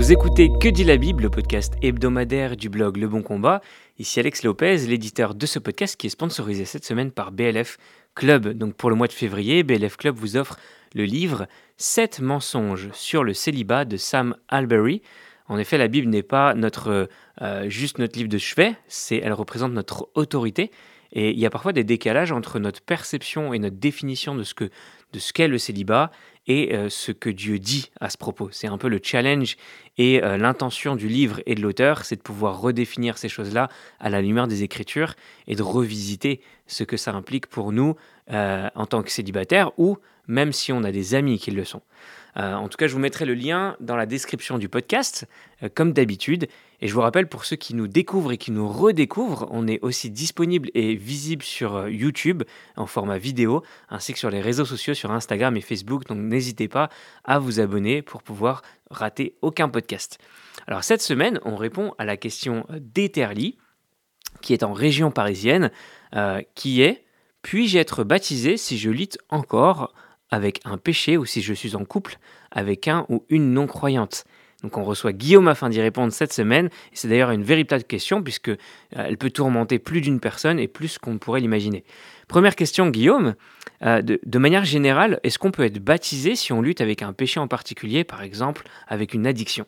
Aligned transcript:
Vous 0.00 0.12
écoutez 0.12 0.50
Que 0.58 0.70
dit 0.70 0.82
la 0.82 0.96
Bible, 0.96 1.24
le 1.24 1.28
podcast 1.28 1.74
hebdomadaire 1.82 2.56
du 2.56 2.70
blog 2.70 2.96
Le 2.96 3.06
Bon 3.06 3.20
Combat. 3.20 3.60
Ici 3.98 4.18
Alex 4.18 4.44
Lopez, 4.44 4.78
l'éditeur 4.86 5.34
de 5.34 5.44
ce 5.44 5.58
podcast 5.58 5.94
qui 6.00 6.06
est 6.06 6.10
sponsorisé 6.10 6.64
cette 6.64 6.86
semaine 6.86 7.10
par 7.12 7.32
BLF 7.32 7.76
Club. 8.14 8.48
Donc 8.48 8.76
pour 8.76 8.88
le 8.88 8.96
mois 8.96 9.08
de 9.08 9.12
février, 9.12 9.62
BLF 9.62 9.98
Club 9.98 10.16
vous 10.16 10.38
offre 10.38 10.56
le 10.94 11.04
livre 11.04 11.46
7 11.76 12.20
mensonges 12.20 12.88
sur 12.94 13.24
le 13.24 13.34
célibat 13.34 13.84
de 13.84 13.98
Sam 13.98 14.36
Albury. 14.48 15.02
En 15.48 15.58
effet, 15.58 15.76
la 15.76 15.86
Bible 15.86 16.08
n'est 16.08 16.22
pas 16.22 16.54
notre, 16.54 17.10
euh, 17.42 17.68
juste 17.68 17.98
notre 17.98 18.16
livre 18.16 18.30
de 18.30 18.38
chevet, 18.38 18.76
c'est, 18.88 19.18
elle 19.18 19.34
représente 19.34 19.74
notre 19.74 20.08
autorité. 20.14 20.70
Et 21.12 21.30
il 21.32 21.38
y 21.38 21.44
a 21.44 21.50
parfois 21.50 21.74
des 21.74 21.84
décalages 21.84 22.32
entre 22.32 22.58
notre 22.58 22.80
perception 22.80 23.52
et 23.52 23.58
notre 23.58 23.76
définition 23.76 24.34
de 24.34 24.44
ce 24.44 24.54
que 24.54 24.70
de 25.12 25.18
ce 25.18 25.32
qu'est 25.32 25.48
le 25.48 25.58
célibat 25.58 26.10
et 26.46 26.74
euh, 26.74 26.88
ce 26.88 27.12
que 27.12 27.30
Dieu 27.30 27.58
dit 27.58 27.90
à 28.00 28.10
ce 28.10 28.18
propos. 28.18 28.48
C'est 28.52 28.66
un 28.66 28.78
peu 28.78 28.88
le 28.88 29.00
challenge 29.02 29.56
et 29.98 30.22
euh, 30.22 30.36
l'intention 30.36 30.96
du 30.96 31.08
livre 31.08 31.40
et 31.46 31.54
de 31.54 31.60
l'auteur, 31.60 32.04
c'est 32.04 32.16
de 32.16 32.22
pouvoir 32.22 32.60
redéfinir 32.60 33.18
ces 33.18 33.28
choses-là 33.28 33.68
à 33.98 34.10
la 34.10 34.22
lumière 34.22 34.48
des 34.48 34.62
Écritures 34.62 35.14
et 35.46 35.54
de 35.54 35.62
revisiter 35.62 36.40
ce 36.70 36.84
que 36.84 36.96
ça 36.96 37.12
implique 37.12 37.46
pour 37.46 37.72
nous 37.72 37.96
en 38.28 38.86
tant 38.86 39.02
que 39.02 39.10
célibataires 39.10 39.72
ou 39.78 39.98
même 40.30 40.52
si 40.52 40.72
on 40.72 40.84
a 40.84 40.92
des 40.92 41.14
amis 41.14 41.38
qui 41.38 41.50
le 41.50 41.64
sont. 41.64 41.82
Euh, 42.36 42.54
en 42.54 42.68
tout 42.68 42.76
cas, 42.76 42.86
je 42.86 42.92
vous 42.92 43.00
mettrai 43.00 43.24
le 43.24 43.34
lien 43.34 43.76
dans 43.80 43.96
la 43.96 44.06
description 44.06 44.58
du 44.58 44.68
podcast, 44.68 45.26
euh, 45.62 45.68
comme 45.74 45.92
d'habitude. 45.92 46.46
Et 46.80 46.88
je 46.88 46.94
vous 46.94 47.00
rappelle, 47.00 47.28
pour 47.28 47.44
ceux 47.44 47.56
qui 47.56 47.74
nous 47.74 47.88
découvrent 47.88 48.32
et 48.32 48.38
qui 48.38 48.52
nous 48.52 48.68
redécouvrent, 48.68 49.48
on 49.50 49.66
est 49.66 49.80
aussi 49.82 50.10
disponible 50.10 50.70
et 50.74 50.94
visible 50.94 51.42
sur 51.42 51.74
euh, 51.74 51.90
YouTube 51.90 52.44
en 52.76 52.86
format 52.86 53.18
vidéo, 53.18 53.62
ainsi 53.88 54.12
que 54.12 54.18
sur 54.18 54.30
les 54.30 54.40
réseaux 54.40 54.64
sociaux, 54.64 54.94
sur 54.94 55.10
Instagram 55.10 55.56
et 55.56 55.60
Facebook. 55.60 56.06
Donc 56.06 56.18
n'hésitez 56.18 56.68
pas 56.68 56.88
à 57.24 57.38
vous 57.38 57.60
abonner 57.60 58.02
pour 58.02 58.22
pouvoir 58.22 58.62
rater 58.90 59.34
aucun 59.42 59.68
podcast. 59.68 60.18
Alors 60.66 60.84
cette 60.84 61.02
semaine, 61.02 61.40
on 61.44 61.56
répond 61.56 61.94
à 61.98 62.04
la 62.04 62.16
question 62.16 62.64
d'Eterly, 62.70 63.56
qui 64.40 64.52
est 64.52 64.62
en 64.62 64.72
région 64.72 65.10
parisienne, 65.10 65.70
qui 66.54 66.82
est 66.82 67.04
puis-je 67.42 67.78
être 67.78 68.04
baptisé 68.04 68.56
si 68.56 68.78
je 68.78 68.90
lutte 68.90 69.18
encore 69.28 69.94
avec 70.30 70.60
un 70.64 70.78
péché 70.78 71.16
ou 71.16 71.24
si 71.24 71.42
je 71.42 71.54
suis 71.54 71.74
en 71.74 71.84
couple 71.84 72.18
avec 72.50 72.88
un 72.88 73.06
ou 73.08 73.24
une 73.28 73.52
non-croyante? 73.52 74.24
Donc 74.62 74.76
on 74.76 74.84
reçoit 74.84 75.12
Guillaume 75.12 75.48
afin 75.48 75.70
d'y 75.70 75.80
répondre 75.80 76.12
cette 76.12 76.32
semaine. 76.32 76.68
C'est 76.92 77.08
d'ailleurs 77.08 77.30
une 77.30 77.42
véritable 77.42 77.84
question 77.84 78.22
puisque 78.22 78.48
euh, 78.48 78.56
elle 78.92 79.16
peut 79.16 79.30
tourmenter 79.30 79.78
plus 79.78 80.00
d'une 80.00 80.20
personne 80.20 80.58
et 80.58 80.68
plus 80.68 80.98
qu'on 80.98 81.18
pourrait 81.18 81.40
l'imaginer. 81.40 81.84
Première 82.28 82.56
question, 82.56 82.88
Guillaume. 82.90 83.34
Euh, 83.82 84.02
de, 84.02 84.38
manière 84.38 84.64
générale, 84.64 85.18
est-ce 85.22 85.38
qu'on 85.38 85.50
peut 85.50 85.64
être 85.64 85.78
baptisé 85.78 86.36
si 86.36 86.52
on 86.52 86.60
lutte 86.60 86.82
avec 86.82 87.02
un 87.02 87.14
péché 87.14 87.40
en 87.40 87.48
particulier, 87.48 88.04
par 88.04 88.22
exemple 88.22 88.66
avec 88.86 89.14
une 89.14 89.26
addiction? 89.26 89.64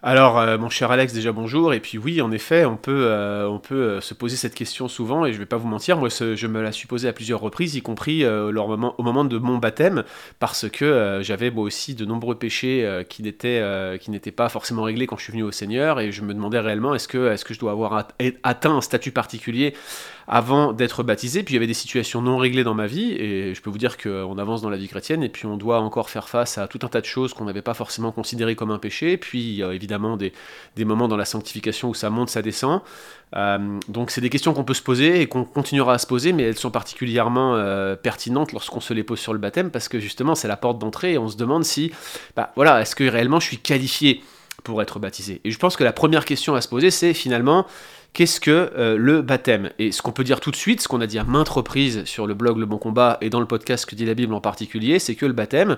Alors, 0.00 0.38
euh, 0.38 0.58
mon 0.58 0.70
cher 0.70 0.92
Alex, 0.92 1.12
déjà 1.12 1.32
bonjour. 1.32 1.74
Et 1.74 1.80
puis 1.80 1.98
oui, 1.98 2.22
en 2.22 2.30
effet, 2.30 2.64
on 2.64 2.76
peut, 2.76 3.06
euh, 3.06 3.48
on 3.48 3.58
peut 3.58 3.74
euh, 3.74 4.00
se 4.00 4.14
poser 4.14 4.36
cette 4.36 4.54
question 4.54 4.86
souvent, 4.86 5.26
et 5.26 5.32
je 5.32 5.38
ne 5.38 5.40
vais 5.40 5.46
pas 5.46 5.56
vous 5.56 5.66
mentir, 5.66 5.96
moi 5.96 6.08
je 6.08 6.46
me 6.46 6.62
la 6.62 6.70
suis 6.70 6.86
posée 6.86 7.08
à 7.08 7.12
plusieurs 7.12 7.40
reprises, 7.40 7.74
y 7.74 7.82
compris 7.82 8.24
au 8.24 8.52
moment 8.52 9.24
de 9.24 9.38
mon 9.38 9.58
baptême, 9.58 10.04
parce 10.38 10.68
que 10.68 11.18
j'avais 11.22 11.50
moi 11.50 11.64
aussi 11.64 11.96
de 11.96 12.04
nombreux 12.04 12.36
péchés 12.36 13.04
qui 13.08 13.22
n'étaient 13.22 14.30
pas 14.30 14.48
forcément 14.48 14.84
réglés 14.84 15.08
quand 15.08 15.16
je 15.16 15.24
suis 15.24 15.32
venu 15.32 15.42
au 15.42 15.50
Seigneur, 15.50 15.98
et 15.98 16.12
je 16.12 16.22
me 16.22 16.32
demandais 16.32 16.60
réellement 16.60 16.94
est-ce 16.94 17.08
que, 17.08 17.32
est 17.32 17.34
-ce 17.34 17.44
que 17.44 17.54
je 17.54 17.58
dois 17.58 17.72
avoir 17.72 18.06
atteint 18.44 18.76
un 18.76 18.80
statut 18.80 19.10
particulier 19.10 19.74
avant 20.28 20.74
d'être 20.74 21.02
baptisé. 21.02 21.42
Puis 21.42 21.54
il 21.54 21.56
y 21.56 21.58
avait 21.58 21.66
des 21.66 21.74
situations 21.74 22.20
non 22.20 22.36
réglées 22.36 22.64
dans 22.64 22.74
ma 22.74 22.86
vie, 22.86 23.12
et 23.12 23.54
je 23.54 23.62
peux 23.62 23.70
vous 23.70 23.78
dire 23.78 23.96
qu'on 23.96 24.36
avance 24.38 24.60
dans 24.60 24.68
la 24.68 24.76
vie 24.76 24.88
chrétienne, 24.88 25.22
et 25.22 25.28
puis 25.28 25.46
on 25.46 25.56
doit 25.56 25.80
encore 25.80 26.10
faire 26.10 26.28
face 26.28 26.58
à 26.58 26.68
tout 26.68 26.78
un 26.82 26.88
tas 26.88 27.00
de 27.00 27.06
choses 27.06 27.32
qu'on 27.32 27.46
n'avait 27.46 27.62
pas 27.62 27.74
forcément 27.74 28.12
considérées 28.12 28.54
comme 28.54 28.70
un 28.70 28.78
péché. 28.78 29.16
Puis 29.16 29.40
il 29.40 29.54
y 29.54 29.62
a 29.62 29.72
évidemment 29.72 30.16
des, 30.16 30.32
moments 30.84 31.08
dans 31.08 31.16
la 31.16 31.24
sanctification 31.24 31.88
où 31.88 31.94
ça 31.94 32.10
monte, 32.10 32.28
ça 32.28 32.42
descend. 32.42 32.82
Euh, 33.36 33.78
donc 33.88 34.10
c'est 34.10 34.20
des 34.20 34.30
questions 34.30 34.54
qu'on 34.54 34.64
peut 34.64 34.74
se 34.74 34.82
poser 34.82 35.20
et 35.20 35.26
qu'on 35.26 35.44
continuera 35.44 35.94
à 35.94 35.98
se 35.98 36.06
poser, 36.06 36.32
mais 36.32 36.44
elles 36.44 36.58
sont 36.58 36.70
particulièrement 36.70 37.56
euh, 37.56 37.96
pertinentes 37.96 38.52
lorsqu'on 38.52 38.80
se 38.80 38.94
les 38.94 39.02
pose 39.02 39.18
sur 39.18 39.32
le 39.32 39.38
baptême, 39.38 39.70
parce 39.70 39.88
que 39.88 39.98
justement 39.98 40.34
c'est 40.34 40.48
la 40.48 40.56
porte 40.56 40.78
d'entrée, 40.78 41.14
et 41.14 41.18
on 41.18 41.28
se 41.28 41.36
demande 41.36 41.64
si, 41.64 41.92
bah 42.36 42.52
voilà, 42.54 42.80
est-ce 42.80 42.94
que 42.94 43.04
réellement 43.04 43.40
je 43.40 43.46
suis 43.46 43.58
qualifié 43.58 44.22
pour 44.64 44.82
être 44.82 44.98
baptisé? 44.98 45.40
Et 45.44 45.50
je 45.50 45.58
pense 45.58 45.76
que 45.76 45.84
la 45.84 45.92
première 45.92 46.24
question 46.24 46.54
à 46.54 46.60
se 46.60 46.68
poser, 46.68 46.90
c'est 46.90 47.14
finalement, 47.14 47.66
Qu'est-ce 48.14 48.40
que 48.40 48.72
euh, 48.76 48.96
le 48.96 49.22
baptême? 49.22 49.70
Et 49.78 49.92
ce 49.92 50.02
qu'on 50.02 50.10
peut 50.10 50.24
dire 50.24 50.40
tout 50.40 50.50
de 50.50 50.56
suite, 50.56 50.80
ce 50.80 50.88
qu'on 50.88 51.00
a 51.00 51.06
dit 51.06 51.18
à 51.18 51.24
maintes 51.24 51.48
reprises 51.48 52.04
sur 52.04 52.26
le 52.26 52.34
blog 52.34 52.58
Le 52.58 52.66
Bon 52.66 52.78
Combat 52.78 53.16
et 53.20 53.30
dans 53.30 53.38
le 53.38 53.46
podcast 53.46 53.86
que 53.86 53.94
dit 53.94 54.04
la 54.04 54.14
Bible 54.14 54.34
en 54.34 54.40
particulier, 54.40 54.98
c'est 54.98 55.14
que 55.14 55.24
le 55.24 55.32
baptême, 55.32 55.76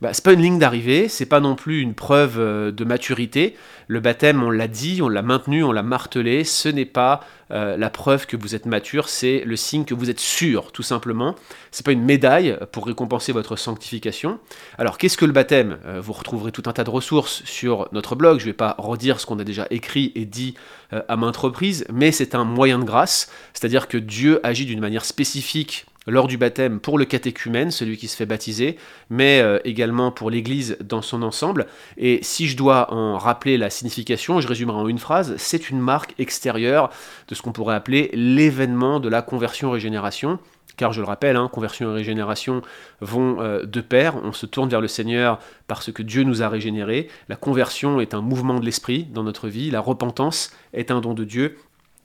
bah, 0.00 0.10
c'est 0.12 0.24
pas 0.24 0.32
une 0.32 0.42
ligne 0.42 0.58
d'arrivée, 0.58 1.08
c'est 1.08 1.26
pas 1.26 1.40
non 1.40 1.56
plus 1.56 1.80
une 1.80 1.94
preuve 1.94 2.38
euh, 2.38 2.70
de 2.70 2.84
maturité. 2.84 3.56
Le 3.88 3.98
baptême, 3.98 4.42
on 4.42 4.50
l'a 4.50 4.68
dit, 4.68 5.00
on 5.02 5.08
l'a 5.08 5.22
maintenu, 5.22 5.64
on 5.64 5.72
l'a 5.72 5.82
martelé, 5.82 6.44
ce 6.44 6.68
n'est 6.68 6.84
pas 6.84 7.22
euh, 7.52 7.76
la 7.76 7.90
preuve 7.90 8.26
que 8.26 8.36
vous 8.36 8.54
êtes 8.54 8.66
mature, 8.66 9.08
c'est 9.08 9.42
le 9.44 9.56
signe 9.56 9.84
que 9.84 9.94
vous 9.94 10.10
êtes 10.10 10.20
sûr, 10.20 10.72
tout 10.72 10.82
simplement. 10.82 11.34
C'est 11.70 11.84
pas 11.84 11.92
une 11.92 12.04
médaille 12.04 12.56
pour 12.72 12.86
récompenser 12.86 13.32
votre 13.32 13.56
sanctification. 13.56 14.38
Alors, 14.78 14.98
qu'est-ce 14.98 15.16
que 15.16 15.24
le 15.24 15.32
baptême? 15.32 15.78
Vous 16.00 16.12
retrouverez 16.12 16.52
tout 16.52 16.62
un 16.66 16.72
tas 16.72 16.84
de 16.84 16.90
ressources 16.90 17.42
sur 17.44 17.88
notre 17.92 18.14
blog. 18.16 18.40
Je 18.40 18.44
vais 18.46 18.52
pas 18.52 18.74
redire 18.78 19.20
ce 19.20 19.26
qu'on 19.26 19.38
a 19.38 19.44
déjà 19.44 19.66
écrit 19.70 20.12
et 20.14 20.24
dit 20.24 20.54
à 20.90 21.16
maintes 21.16 21.36
reprises 21.36 21.84
mais 21.92 22.12
c'est 22.12 22.34
un 22.34 22.44
moyen 22.44 22.78
de 22.78 22.84
grâce, 22.84 23.30
c'est-à-dire 23.52 23.88
que 23.88 23.98
Dieu 23.98 24.40
agit 24.42 24.66
d'une 24.66 24.80
manière 24.80 25.04
spécifique 25.04 25.86
lors 26.06 26.26
du 26.26 26.36
baptême 26.38 26.80
pour 26.80 26.98
le 26.98 27.04
catéchumène, 27.04 27.70
celui 27.70 27.96
qui 27.96 28.08
se 28.08 28.16
fait 28.16 28.26
baptiser, 28.26 28.76
mais 29.10 29.40
euh, 29.40 29.58
également 29.64 30.10
pour 30.10 30.30
l'Église 30.30 30.76
dans 30.80 31.02
son 31.02 31.22
ensemble. 31.22 31.66
Et 31.96 32.20
si 32.22 32.48
je 32.48 32.56
dois 32.56 32.92
en 32.92 33.18
rappeler 33.18 33.58
la 33.58 33.70
signification, 33.70 34.40
je 34.40 34.48
résumerai 34.48 34.78
en 34.78 34.88
une 34.88 34.98
phrase, 34.98 35.34
c'est 35.36 35.70
une 35.70 35.80
marque 35.80 36.14
extérieure 36.18 36.90
de 37.28 37.34
ce 37.34 37.42
qu'on 37.42 37.52
pourrait 37.52 37.74
appeler 37.74 38.10
l'événement 38.12 39.00
de 39.00 39.08
la 39.08 39.22
conversion-régénération. 39.22 40.38
Car 40.76 40.94
je 40.94 41.02
le 41.02 41.06
rappelle, 41.06 41.36
hein, 41.36 41.50
conversion 41.52 41.90
et 41.90 41.94
régénération 41.94 42.62
vont 43.02 43.42
euh, 43.42 43.66
de 43.66 43.82
pair, 43.82 44.16
on 44.24 44.32
se 44.32 44.46
tourne 44.46 44.70
vers 44.70 44.80
le 44.80 44.88
Seigneur 44.88 45.38
parce 45.66 45.92
que 45.92 46.02
Dieu 46.02 46.22
nous 46.22 46.42
a 46.42 46.48
régénérés. 46.48 47.08
La 47.28 47.36
conversion 47.36 48.00
est 48.00 48.14
un 48.14 48.22
mouvement 48.22 48.58
de 48.58 48.64
l'esprit 48.64 49.04
dans 49.04 49.22
notre 49.22 49.48
vie, 49.48 49.70
la 49.70 49.80
repentance 49.80 50.52
est 50.72 50.90
un 50.90 51.02
don 51.02 51.12
de 51.12 51.24
Dieu, 51.24 51.58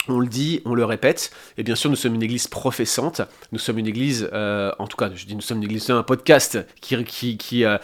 on 0.08 0.20
le 0.20 0.28
dit, 0.28 0.62
on 0.66 0.76
le 0.76 0.86
répète, 0.86 1.32
et 1.58 1.64
bien 1.64 1.76
sûr 1.76 1.90
nous 1.90 1.96
sommes 1.96 2.16
une 2.16 2.24
église 2.24 2.48
professante, 2.48 3.22
nous 3.52 3.60
sommes 3.60 3.80
une 3.80 3.88
église, 3.88 4.30
euh, 4.34 4.72
en 4.80 4.88
tout 4.88 4.98
cas 4.98 5.10
je 5.14 5.26
dis 5.26 5.36
nous 5.36 5.42
sommes 5.42 5.58
une 5.58 5.64
église, 5.64 5.90
un 5.90 6.04
podcast 6.04 6.60
qui, 6.82 7.04
qui, 7.04 7.38
qui, 7.38 7.66
euh, 7.66 7.78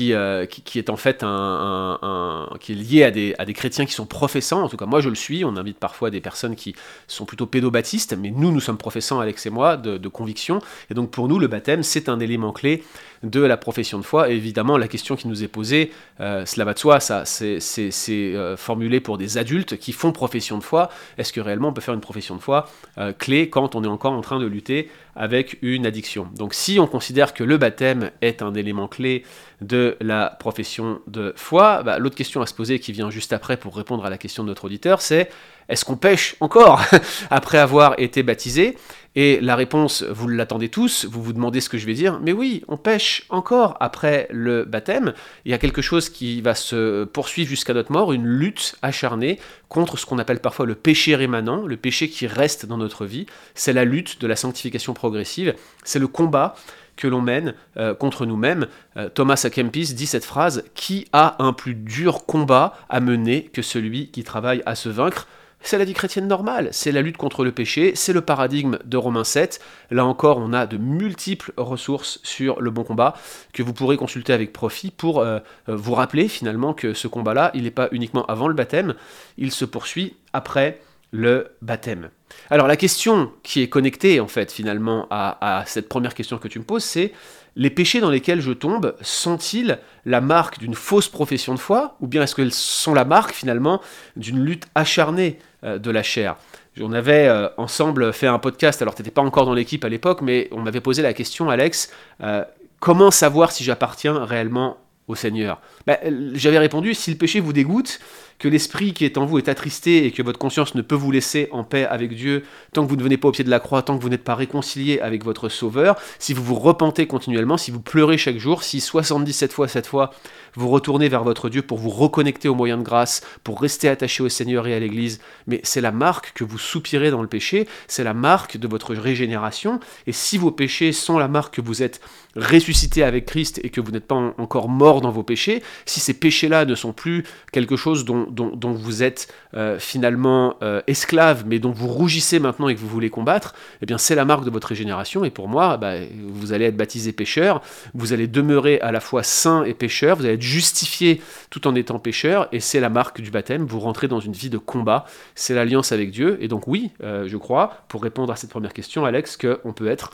euh, 0.00 0.46
qui, 0.46 0.62
qui, 0.62 0.78
est 0.78 0.90
en 0.90 0.96
fait 0.96 1.22
un, 1.22 2.48
qui 2.60 2.72
est 2.72 2.76
lié 2.76 3.04
à 3.04 3.10
des, 3.10 3.34
à 3.38 3.44
des 3.44 3.54
chrétiens 3.54 3.86
qui 3.86 3.92
sont 3.92 4.06
professants, 4.06 4.62
en 4.62 4.68
tout 4.68 4.76
cas 4.76 4.86
moi 4.86 5.00
je 5.00 5.08
le 5.08 5.14
suis, 5.14 5.44
on 5.44 5.56
invite 5.56 5.78
parfois 5.78 6.10
des 6.10 6.20
personnes 6.20 6.56
qui 6.56 6.74
sont 7.06 7.24
plutôt 7.24 7.46
pédobaptistes, 7.46 8.16
mais 8.18 8.30
nous 8.30 8.52
nous 8.52 8.60
sommes 8.60 8.78
professants 8.78 9.20
Alex 9.20 9.46
et 9.46 9.50
moi 9.50 9.76
de, 9.76 10.08
conviction, 10.08 10.60
et 10.90 10.94
donc 10.94 11.10
pour 11.10 11.28
nous 11.28 11.38
le 11.38 11.46
baptême 11.46 11.82
c'est 11.82 12.08
un 12.08 12.20
élément 12.20 12.52
clé 12.52 12.82
de 13.22 13.40
la 13.40 13.56
profession 13.56 13.98
de 13.98 14.04
foi. 14.04 14.30
Et 14.30 14.34
évidemment, 14.34 14.76
la 14.76 14.88
question 14.88 15.14
qui 15.14 15.28
nous 15.28 15.44
est 15.44 15.48
posée, 15.48 15.92
cela 16.18 16.64
va 16.64 16.74
de 16.74 16.78
soi, 16.78 16.98
ça, 16.98 17.24
c'est 17.24 18.56
formulé 18.56 18.98
pour 18.98 19.16
des 19.16 19.38
adultes 19.38 19.78
qui 19.78 19.92
font 19.92 20.10
profession 20.10 20.58
de 20.58 20.64
foi. 20.64 20.90
Est-ce 21.18 21.32
que 21.32 21.40
réellement 21.40 21.61
on 21.68 21.72
peut 21.72 21.80
faire 21.80 21.94
une 21.94 22.00
profession 22.00 22.36
de 22.36 22.40
foi 22.40 22.68
euh, 22.98 23.12
clé 23.12 23.48
quand 23.48 23.74
on 23.74 23.84
est 23.84 23.88
encore 23.88 24.12
en 24.12 24.20
train 24.20 24.38
de 24.38 24.46
lutter 24.46 24.90
avec 25.14 25.58
une 25.62 25.86
addiction. 25.86 26.28
Donc 26.36 26.54
si 26.54 26.80
on 26.80 26.86
considère 26.86 27.34
que 27.34 27.44
le 27.44 27.58
baptême 27.58 28.10
est 28.20 28.42
un 28.42 28.54
élément 28.54 28.88
clé 28.88 29.24
de 29.60 29.96
la 30.00 30.36
profession 30.38 31.00
de 31.06 31.32
foi, 31.36 31.82
bah, 31.82 31.98
l'autre 31.98 32.16
question 32.16 32.40
à 32.40 32.46
se 32.46 32.54
poser 32.54 32.78
qui 32.78 32.92
vient 32.92 33.10
juste 33.10 33.32
après 33.32 33.56
pour 33.56 33.76
répondre 33.76 34.04
à 34.04 34.10
la 34.10 34.18
question 34.18 34.42
de 34.42 34.48
notre 34.48 34.64
auditeur, 34.64 35.00
c'est 35.00 35.28
est-ce 35.72 35.86
qu'on 35.86 35.96
pêche 35.96 36.36
encore 36.40 36.82
après 37.30 37.56
avoir 37.56 37.94
été 37.98 38.22
baptisé? 38.22 38.76
Et 39.14 39.40
la 39.40 39.56
réponse, 39.56 40.02
vous 40.02 40.28
l'attendez 40.28 40.68
tous, 40.68 41.06
vous 41.06 41.22
vous 41.22 41.32
demandez 41.32 41.60
ce 41.60 41.68
que 41.68 41.78
je 41.78 41.86
vais 41.86 41.94
dire, 41.94 42.20
mais 42.22 42.32
oui, 42.32 42.62
on 42.68 42.76
pêche 42.76 43.24
encore 43.30 43.76
après 43.80 44.26
le 44.30 44.64
baptême. 44.64 45.14
Il 45.44 45.50
y 45.50 45.54
a 45.54 45.58
quelque 45.58 45.82
chose 45.82 46.10
qui 46.10 46.40
va 46.42 46.54
se 46.54 47.04
poursuivre 47.04 47.48
jusqu'à 47.48 47.72
notre 47.72 47.90
mort, 47.90 48.12
une 48.12 48.26
lutte 48.26 48.76
acharnée 48.82 49.38
contre 49.68 49.98
ce 49.98 50.04
qu'on 50.04 50.18
appelle 50.18 50.40
parfois 50.40 50.66
le 50.66 50.74
péché 50.74 51.16
rémanent, 51.16 51.66
le 51.66 51.76
péché 51.76 52.08
qui 52.08 52.26
reste 52.26 52.66
dans 52.66 52.78
notre 52.78 53.06
vie. 53.06 53.26
C'est 53.54 53.72
la 53.72 53.84
lutte 53.84 54.20
de 54.20 54.26
la 54.26 54.36
sanctification 54.36 54.92
progressive, 54.92 55.54
c'est 55.84 55.98
le 55.98 56.08
combat 56.08 56.54
que 56.96 57.08
l'on 57.08 57.22
mène 57.22 57.54
euh, 57.78 57.94
contre 57.94 58.26
nous-mêmes. 58.26 58.66
Euh, 58.98 59.08
Thomas 59.08 59.46
Kempis 59.50 59.94
dit 59.94 60.06
cette 60.06 60.26
phrase 60.26 60.64
Qui 60.74 61.08
a 61.12 61.42
un 61.42 61.54
plus 61.54 61.74
dur 61.74 62.26
combat 62.26 62.74
à 62.90 63.00
mener 63.00 63.44
que 63.44 63.62
celui 63.62 64.10
qui 64.10 64.22
travaille 64.22 64.62
à 64.66 64.74
se 64.74 64.90
vaincre? 64.90 65.26
C'est 65.62 65.78
la 65.78 65.84
vie 65.84 65.94
chrétienne 65.94 66.28
normale, 66.28 66.68
c'est 66.72 66.92
la 66.92 67.02
lutte 67.02 67.16
contre 67.16 67.44
le 67.44 67.52
péché, 67.52 67.92
c'est 67.94 68.12
le 68.12 68.20
paradigme 68.20 68.78
de 68.84 68.96
Romains 68.96 69.24
7. 69.24 69.60
Là 69.90 70.04
encore, 70.04 70.38
on 70.38 70.52
a 70.52 70.66
de 70.66 70.76
multiples 70.76 71.52
ressources 71.56 72.20
sur 72.22 72.60
le 72.60 72.70
bon 72.70 72.84
combat 72.84 73.14
que 73.52 73.62
vous 73.62 73.72
pourrez 73.72 73.96
consulter 73.96 74.32
avec 74.32 74.52
profit 74.52 74.90
pour 74.90 75.20
euh, 75.20 75.38
vous 75.66 75.94
rappeler 75.94 76.28
finalement 76.28 76.74
que 76.74 76.94
ce 76.94 77.08
combat-là, 77.08 77.50
il 77.54 77.64
n'est 77.64 77.70
pas 77.70 77.88
uniquement 77.92 78.26
avant 78.26 78.48
le 78.48 78.54
baptême, 78.54 78.94
il 79.38 79.52
se 79.52 79.64
poursuit 79.64 80.16
après 80.32 80.80
le 81.12 81.48
baptême. 81.60 82.08
Alors 82.50 82.66
la 82.66 82.76
question 82.76 83.32
qui 83.42 83.62
est 83.62 83.68
connectée 83.68 84.18
en 84.20 84.28
fait 84.28 84.50
finalement 84.50 85.06
à, 85.10 85.62
cette 85.66 85.88
première 85.88 86.14
question 86.14 86.38
que 86.38 86.48
tu 86.48 86.58
me 86.58 86.64
poses, 86.64 86.84
c'est 86.84 87.12
les 87.54 87.68
péchés 87.68 88.00
dans 88.00 88.10
lesquels 88.10 88.40
je 88.40 88.52
tombe 88.52 88.96
sont-ils 89.02 89.78
la 90.06 90.22
marque 90.22 90.58
d'une 90.58 90.74
fausse 90.74 91.08
profession 91.08 91.54
de 91.54 91.58
foi 91.58 91.96
ou 92.00 92.06
bien 92.06 92.22
est-ce 92.22 92.34
qu'ils 92.34 92.52
sont 92.52 92.94
la 92.94 93.04
marque 93.04 93.32
finalement 93.32 93.82
d'une 94.16 94.42
lutte 94.42 94.64
acharnée 94.74 95.38
euh, 95.38 95.51
de 95.62 95.90
la 95.90 96.02
chair 96.02 96.36
On 96.80 96.92
avait 96.92 97.28
euh, 97.28 97.48
ensemble 97.56 98.12
fait 98.12 98.26
un 98.26 98.38
podcast, 98.38 98.82
alors 98.82 98.94
tu 98.94 99.02
n'étais 99.02 99.12
pas 99.12 99.22
encore 99.22 99.46
dans 99.46 99.54
l'équipe 99.54 99.84
à 99.84 99.88
l'époque, 99.88 100.20
mais 100.22 100.48
on 100.52 100.60
m'avait 100.60 100.80
posé 100.80 101.02
la 101.02 101.12
question, 101.12 101.50
Alex, 101.50 101.92
euh, 102.22 102.44
comment 102.80 103.10
savoir 103.10 103.52
si 103.52 103.62
j'appartiens 103.62 104.24
réellement 104.24 104.78
au 105.06 105.14
Seigneur? 105.14 105.60
Ben, 105.86 105.98
J'avais 106.34 106.58
répondu, 106.58 106.94
si 106.94 107.10
le 107.10 107.16
péché 107.16 107.40
vous 107.40 107.52
dégoûte, 107.52 108.00
que 108.42 108.48
l'esprit 108.48 108.92
qui 108.92 109.04
est 109.04 109.18
en 109.18 109.24
vous 109.24 109.38
est 109.38 109.48
attristé 109.48 110.04
et 110.04 110.10
que 110.10 110.20
votre 110.20 110.38
conscience 110.38 110.74
ne 110.74 110.82
peut 110.82 110.96
vous 110.96 111.12
laisser 111.12 111.48
en 111.52 111.62
paix 111.62 111.86
avec 111.86 112.12
Dieu 112.12 112.42
tant 112.72 112.84
que 112.84 112.90
vous 112.90 112.96
ne 112.96 113.02
venez 113.04 113.16
pas 113.16 113.28
au 113.28 113.30
pied 113.30 113.44
de 113.44 113.50
la 113.50 113.60
croix, 113.60 113.82
tant 113.82 113.96
que 113.96 114.02
vous 114.02 114.08
n'êtes 114.08 114.24
pas 114.24 114.34
réconcilié 114.34 114.98
avec 114.98 115.24
votre 115.24 115.48
Sauveur, 115.48 115.94
si 116.18 116.34
vous 116.34 116.42
vous 116.42 116.56
repentez 116.56 117.06
continuellement, 117.06 117.56
si 117.56 117.70
vous 117.70 117.80
pleurez 117.80 118.18
chaque 118.18 118.38
jour, 118.38 118.64
si 118.64 118.80
77 118.80 119.52
fois 119.52 119.68
cette 119.68 119.86
fois 119.86 120.10
vous 120.54 120.68
retournez 120.68 121.08
vers 121.08 121.24
votre 121.24 121.48
Dieu 121.48 121.62
pour 121.62 121.78
vous 121.78 121.90
reconnecter 121.90 122.48
au 122.48 122.54
moyen 122.54 122.76
de 122.76 122.82
grâce, 122.82 123.22
pour 123.44 123.60
rester 123.60 123.88
attaché 123.88 124.22
au 124.22 124.28
Seigneur 124.28 124.66
et 124.66 124.74
à 124.74 124.80
l'Église, 124.80 125.20
mais 125.46 125.60
c'est 125.62 125.80
la 125.80 125.92
marque 125.92 126.32
que 126.34 126.44
vous 126.44 126.58
soupirez 126.58 127.10
dans 127.10 127.22
le 127.22 127.28
péché, 127.28 127.66
c'est 127.86 128.04
la 128.04 128.12
marque 128.12 128.56
de 128.56 128.68
votre 128.68 128.94
régénération, 128.94 129.80
et 130.06 130.12
si 130.12 130.36
vos 130.36 130.50
péchés 130.50 130.92
sont 130.92 131.18
la 131.18 131.28
marque 131.28 131.54
que 131.54 131.60
vous 131.60 131.82
êtes 131.82 132.00
ressuscité 132.36 133.02
avec 133.02 133.26
Christ 133.26 133.60
et 133.62 133.70
que 133.70 133.80
vous 133.80 133.92
n'êtes 133.92 134.06
pas 134.06 134.14
encore 134.14 134.68
mort 134.68 135.00
dans 135.00 135.10
vos 135.10 135.22
péchés, 135.22 135.62
si 135.86 136.00
ces 136.00 136.14
péchés-là 136.14 136.64
ne 136.64 136.74
sont 136.74 136.92
plus 136.92 137.24
quelque 137.52 137.76
chose 137.76 138.04
dont, 138.04 138.26
dont, 138.32 138.72
vous 138.72 139.02
êtes 139.02 139.32
euh, 139.54 139.78
finalement 139.78 140.56
euh, 140.62 140.80
esclave, 140.86 141.44
mais 141.46 141.58
dont 141.58 141.70
vous 141.70 141.88
rougissez 141.88 142.38
maintenant 142.38 142.68
et 142.68 142.74
que 142.74 142.80
vous 142.80 142.88
voulez 142.88 143.10
combattre, 143.10 143.54
eh 143.82 143.86
bien 143.86 143.98
c'est 143.98 144.14
la 144.14 144.24
marque 144.24 144.44
de 144.44 144.50
votre 144.50 144.68
régénération, 144.68 145.24
et 145.24 145.30
pour 145.30 145.48
moi, 145.48 145.76
bah, 145.76 145.94
vous 146.28 146.52
allez 146.52 146.66
être 146.66 146.76
baptisé 146.76 147.12
pécheur, 147.12 147.62
vous 147.94 148.12
allez 148.12 148.26
demeurer 148.26 148.80
à 148.80 148.92
la 148.92 149.00
fois 149.00 149.22
saint 149.22 149.64
et 149.64 149.74
pécheur, 149.74 150.16
vous 150.16 150.24
allez 150.24 150.40
justifié 150.40 151.20
tout 151.50 151.66
en 151.66 151.74
étant 151.74 151.98
pécheur, 151.98 152.48
et 152.52 152.60
c'est 152.60 152.80
la 152.80 152.88
marque 152.88 153.20
du 153.20 153.30
baptême, 153.30 153.64
vous 153.64 153.80
rentrez 153.80 154.08
dans 154.08 154.20
une 154.20 154.32
vie 154.32 154.50
de 154.50 154.58
combat, 154.58 155.04
c'est 155.34 155.54
l'alliance 155.54 155.92
avec 155.92 156.10
Dieu, 156.10 156.38
et 156.40 156.48
donc 156.48 156.66
oui, 156.66 156.90
euh, 157.02 157.28
je 157.28 157.36
crois, 157.36 157.84
pour 157.88 158.02
répondre 158.02 158.32
à 158.32 158.36
cette 158.36 158.50
première 158.50 158.72
question, 158.72 159.04
Alex, 159.04 159.36
qu'on 159.36 159.72
peut 159.72 159.88
être 159.88 160.12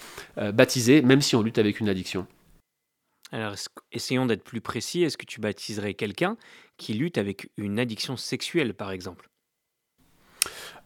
baptisé 0.53 1.03
même 1.03 1.21
si 1.21 1.37
on 1.37 1.43
lutte 1.43 1.59
avec 1.59 1.81
une 1.81 1.88
addiction. 1.88 2.26
Alors, 3.30 3.54
essayons 3.92 4.26
d'être 4.26 4.44
plus 4.44 4.60
précis, 4.60 5.02
est-ce 5.02 5.19
que 5.19 5.26
tu 5.26 5.40
baptiserais 5.40 5.94
quelqu'un 5.94 6.36
qui 6.76 6.94
lutte 6.94 7.19
avec 7.19 7.50
une 7.56 7.78
addiction 7.78 8.16
sexuelle, 8.16 8.75
par 8.75 8.90
exemple? 8.90 9.28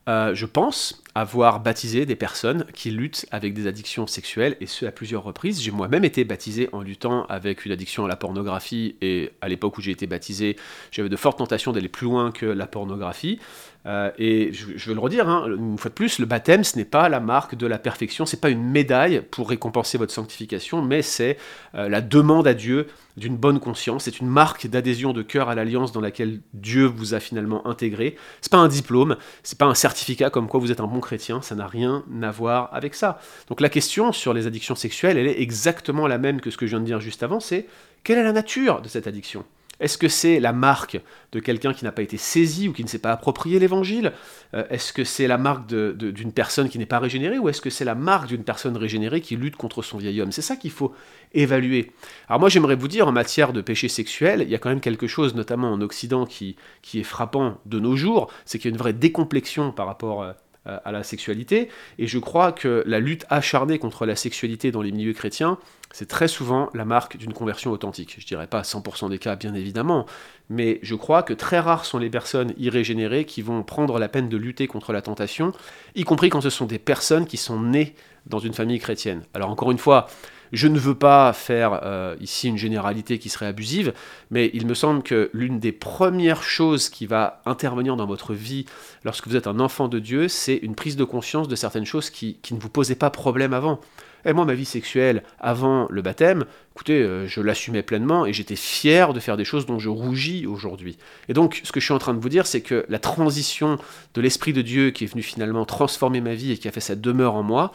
Euh, 0.08 0.34
je 0.34 0.46
pense 0.46 1.02
avoir 1.14 1.60
baptisé 1.60 2.06
des 2.06 2.16
personnes 2.16 2.64
qui 2.74 2.90
luttent 2.90 3.26
avec 3.30 3.52
des 3.54 3.66
addictions 3.66 4.06
sexuelles, 4.06 4.56
et 4.60 4.66
ce 4.66 4.86
à 4.86 4.92
plusieurs 4.92 5.22
reprises. 5.22 5.60
J'ai 5.60 5.70
moi-même 5.70 6.04
été 6.04 6.24
baptisé 6.24 6.68
en 6.72 6.80
luttant 6.80 7.26
avec 7.26 7.64
une 7.66 7.72
addiction 7.72 8.04
à 8.04 8.08
la 8.08 8.16
pornographie, 8.16 8.96
et 9.02 9.30
à 9.40 9.48
l'époque 9.48 9.76
où 9.78 9.82
j'ai 9.82 9.90
été 9.90 10.06
baptisé, 10.06 10.56
j'avais 10.90 11.08
de 11.08 11.16
fortes 11.16 11.38
tentations 11.38 11.72
d'aller 11.72 11.88
plus 11.88 12.06
loin 12.06 12.32
que 12.32 12.46
la 12.46 12.66
pornographie. 12.66 13.38
Euh, 13.84 14.10
et 14.16 14.52
je, 14.52 14.88
veux 14.88 14.94
le 14.94 15.00
redire, 15.00 15.28
hein, 15.28 15.46
une 15.48 15.76
fois 15.76 15.88
de 15.88 15.94
plus, 15.94 16.18
le 16.18 16.26
baptême, 16.26 16.62
ce 16.62 16.76
n'est 16.76 16.84
pas 16.84 17.08
la 17.08 17.18
marque 17.18 17.56
de 17.56 17.66
la 17.66 17.78
perfection, 17.78 18.26
c'est 18.26 18.40
pas 18.40 18.50
une 18.50 18.62
médaille 18.62 19.22
pour 19.30 19.48
récompenser 19.48 19.98
votre 19.98 20.12
sanctification, 20.12 20.82
mais 20.82 21.02
c'est 21.02 21.36
euh, 21.74 21.88
la 21.88 22.00
demande 22.00 22.46
à 22.46 22.54
Dieu 22.54 22.86
d'une 23.16 23.36
bonne 23.36 23.60
conscience, 23.60 24.04
c'est 24.04 24.20
une 24.20 24.28
marque 24.28 24.66
d'adhésion 24.68 25.12
de 25.12 25.22
cœur 25.22 25.48
à 25.48 25.54
l'alliance 25.54 25.92
dans 25.92 26.00
laquelle 26.00 26.40
Dieu 26.54 26.86
vous 26.86 27.12
a 27.12 27.20
finalement 27.20 27.66
intégré. 27.66 28.16
C'est 28.40 28.52
pas 28.52 28.58
un 28.58 28.68
diplôme, 28.68 29.16
c'est 29.42 29.58
pas 29.58 29.66
un 29.66 29.74
certificat 29.74 30.30
comme 30.30 30.48
quoi 30.48 30.60
vous 30.60 30.72
êtes 30.72 30.80
un 30.80 30.86
bon 30.86 31.00
chrétien, 31.02 31.42
ça 31.42 31.54
n'a 31.54 31.66
rien 31.66 32.02
à 32.22 32.30
voir 32.30 32.70
avec 32.72 32.94
ça. 32.94 33.20
Donc 33.48 33.60
la 33.60 33.68
question 33.68 34.12
sur 34.12 34.32
les 34.32 34.46
addictions 34.46 34.74
sexuelles, 34.74 35.18
elle 35.18 35.28
est 35.28 35.42
exactement 35.42 36.06
la 36.06 36.16
même 36.16 36.40
que 36.40 36.50
ce 36.50 36.56
que 36.56 36.66
je 36.66 36.70
viens 36.70 36.80
de 36.80 36.86
dire 36.86 37.00
juste 37.00 37.22
avant, 37.22 37.40
c'est 37.40 37.66
quelle 38.04 38.16
est 38.18 38.24
la 38.24 38.32
nature 38.32 38.80
de 38.80 38.88
cette 38.88 39.06
addiction? 39.06 39.44
Est-ce 39.82 39.98
que 39.98 40.06
c'est 40.06 40.38
la 40.38 40.52
marque 40.52 41.00
de 41.32 41.40
quelqu'un 41.40 41.74
qui 41.74 41.84
n'a 41.84 41.90
pas 41.90 42.02
été 42.02 42.16
saisi 42.16 42.68
ou 42.68 42.72
qui 42.72 42.84
ne 42.84 42.88
s'est 42.88 43.00
pas 43.00 43.10
approprié 43.10 43.58
l'évangile? 43.58 44.12
Euh, 44.54 44.64
Est-ce 44.70 44.92
que 44.92 45.02
c'est 45.02 45.26
la 45.26 45.38
marque 45.38 45.66
d'une 45.66 46.32
personne 46.32 46.68
qui 46.68 46.78
n'est 46.78 46.86
pas 46.86 47.00
régénérée 47.00 47.40
ou 47.40 47.48
est-ce 47.48 47.60
que 47.60 47.70
c'est 47.70 47.84
la 47.84 47.96
marque 47.96 48.28
d'une 48.28 48.44
personne 48.44 48.76
régénérée 48.76 49.20
qui 49.20 49.34
lutte 49.34 49.56
contre 49.56 49.82
son 49.82 49.98
vieil 49.98 50.20
homme? 50.20 50.30
C'est 50.30 50.40
ça 50.40 50.54
qu'il 50.54 50.70
faut 50.70 50.94
évaluer. 51.34 51.90
Alors 52.28 52.38
moi 52.38 52.48
j'aimerais 52.48 52.76
vous 52.76 52.86
dire 52.86 53.08
en 53.08 53.12
matière 53.12 53.52
de 53.52 53.60
péché 53.60 53.88
sexuel, 53.88 54.42
il 54.42 54.50
y 54.50 54.54
a 54.54 54.58
quand 54.58 54.68
même 54.68 54.80
quelque 54.80 55.08
chose, 55.08 55.34
notamment 55.34 55.72
en 55.72 55.80
Occident, 55.80 56.26
qui, 56.26 56.54
qui 56.82 57.00
est 57.00 57.04
frappant 57.04 57.58
de 57.66 57.80
nos 57.80 57.96
jours, 57.96 58.30
c'est 58.44 58.58
qu'il 58.58 58.70
y 58.70 58.72
a 58.72 58.74
une 58.74 58.78
vraie 58.78 58.92
décomplexion 58.92 59.72
par 59.72 59.86
rapport 59.86 60.22
euh, 60.22 60.32
à 60.66 60.92
la 60.92 61.02
sexualité. 61.02 61.68
Et 61.98 62.06
je 62.06 62.18
crois 62.18 62.52
que 62.52 62.84
la 62.86 63.00
lutte 63.00 63.26
acharnée 63.30 63.78
contre 63.78 64.06
la 64.06 64.16
sexualité 64.16 64.70
dans 64.70 64.82
les 64.82 64.92
milieux 64.92 65.12
chrétiens, 65.12 65.58
c'est 65.92 66.08
très 66.08 66.28
souvent 66.28 66.70
la 66.72 66.84
marque 66.84 67.16
d'une 67.16 67.32
conversion 67.32 67.70
authentique. 67.70 68.16
Je 68.18 68.26
dirais 68.26 68.46
pas 68.46 68.60
à 68.60 68.62
100% 68.62 69.10
des 69.10 69.18
cas, 69.18 69.36
bien 69.36 69.54
évidemment, 69.54 70.06
mais 70.48 70.78
je 70.82 70.94
crois 70.94 71.22
que 71.22 71.34
très 71.34 71.58
rares 71.58 71.84
sont 71.84 71.98
les 71.98 72.10
personnes 72.10 72.54
irrégénérées 72.58 73.24
qui 73.24 73.42
vont 73.42 73.62
prendre 73.62 73.98
la 73.98 74.08
peine 74.08 74.28
de 74.28 74.36
lutter 74.36 74.66
contre 74.66 74.92
la 74.92 75.02
tentation, 75.02 75.52
y 75.94 76.04
compris 76.04 76.30
quand 76.30 76.40
ce 76.40 76.50
sont 76.50 76.66
des 76.66 76.78
personnes 76.78 77.26
qui 77.26 77.36
sont 77.36 77.60
nées 77.60 77.94
dans 78.26 78.38
une 78.38 78.54
famille 78.54 78.78
chrétienne. 78.78 79.22
Alors 79.34 79.50
encore 79.50 79.70
une 79.70 79.78
fois, 79.78 80.08
je 80.52 80.68
ne 80.68 80.78
veux 80.78 80.94
pas 80.94 81.32
faire 81.32 81.80
euh, 81.82 82.14
ici 82.20 82.48
une 82.48 82.58
généralité 82.58 83.18
qui 83.18 83.30
serait 83.30 83.46
abusive, 83.46 83.94
mais 84.30 84.50
il 84.52 84.66
me 84.66 84.74
semble 84.74 85.02
que 85.02 85.30
l'une 85.32 85.58
des 85.58 85.72
premières 85.72 86.42
choses 86.42 86.90
qui 86.90 87.06
va 87.06 87.40
intervenir 87.46 87.96
dans 87.96 88.06
votre 88.06 88.34
vie 88.34 88.66
lorsque 89.04 89.28
vous 89.28 89.36
êtes 89.36 89.46
un 89.46 89.60
enfant 89.60 89.88
de 89.88 89.98
Dieu, 89.98 90.28
c'est 90.28 90.56
une 90.56 90.74
prise 90.74 90.96
de 90.96 91.04
conscience 91.04 91.48
de 91.48 91.56
certaines 91.56 91.86
choses 91.86 92.10
qui, 92.10 92.38
qui 92.42 92.52
ne 92.54 92.60
vous 92.60 92.68
posaient 92.68 92.94
pas 92.94 93.10
problème 93.10 93.54
avant. 93.54 93.80
Et 94.24 94.32
moi, 94.32 94.44
ma 94.44 94.54
vie 94.54 94.64
sexuelle 94.64 95.24
avant 95.40 95.88
le 95.90 96.00
baptême, 96.00 96.44
écoutez, 96.74 97.02
euh, 97.02 97.26
je 97.26 97.40
l'assumais 97.40 97.82
pleinement 97.82 98.24
et 98.24 98.32
j'étais 98.32 98.56
fier 98.56 99.12
de 99.12 99.20
faire 99.20 99.36
des 99.36 99.44
choses 99.44 99.66
dont 99.66 99.78
je 99.78 99.88
rougis 99.88 100.46
aujourd'hui. 100.46 100.96
Et 101.28 101.32
donc, 101.32 101.60
ce 101.64 101.72
que 101.72 101.80
je 101.80 101.86
suis 101.86 101.94
en 101.94 101.98
train 101.98 102.14
de 102.14 102.20
vous 102.20 102.28
dire, 102.28 102.46
c'est 102.46 102.60
que 102.60 102.84
la 102.88 102.98
transition 102.98 103.78
de 104.14 104.20
l'Esprit 104.20 104.52
de 104.52 104.62
Dieu 104.62 104.90
qui 104.90 105.04
est 105.04 105.08
venu 105.08 105.22
finalement 105.22 105.64
transformer 105.64 106.20
ma 106.20 106.34
vie 106.34 106.52
et 106.52 106.58
qui 106.58 106.68
a 106.68 106.72
fait 106.72 106.80
sa 106.80 106.94
demeure 106.94 107.34
en 107.34 107.42
moi, 107.42 107.72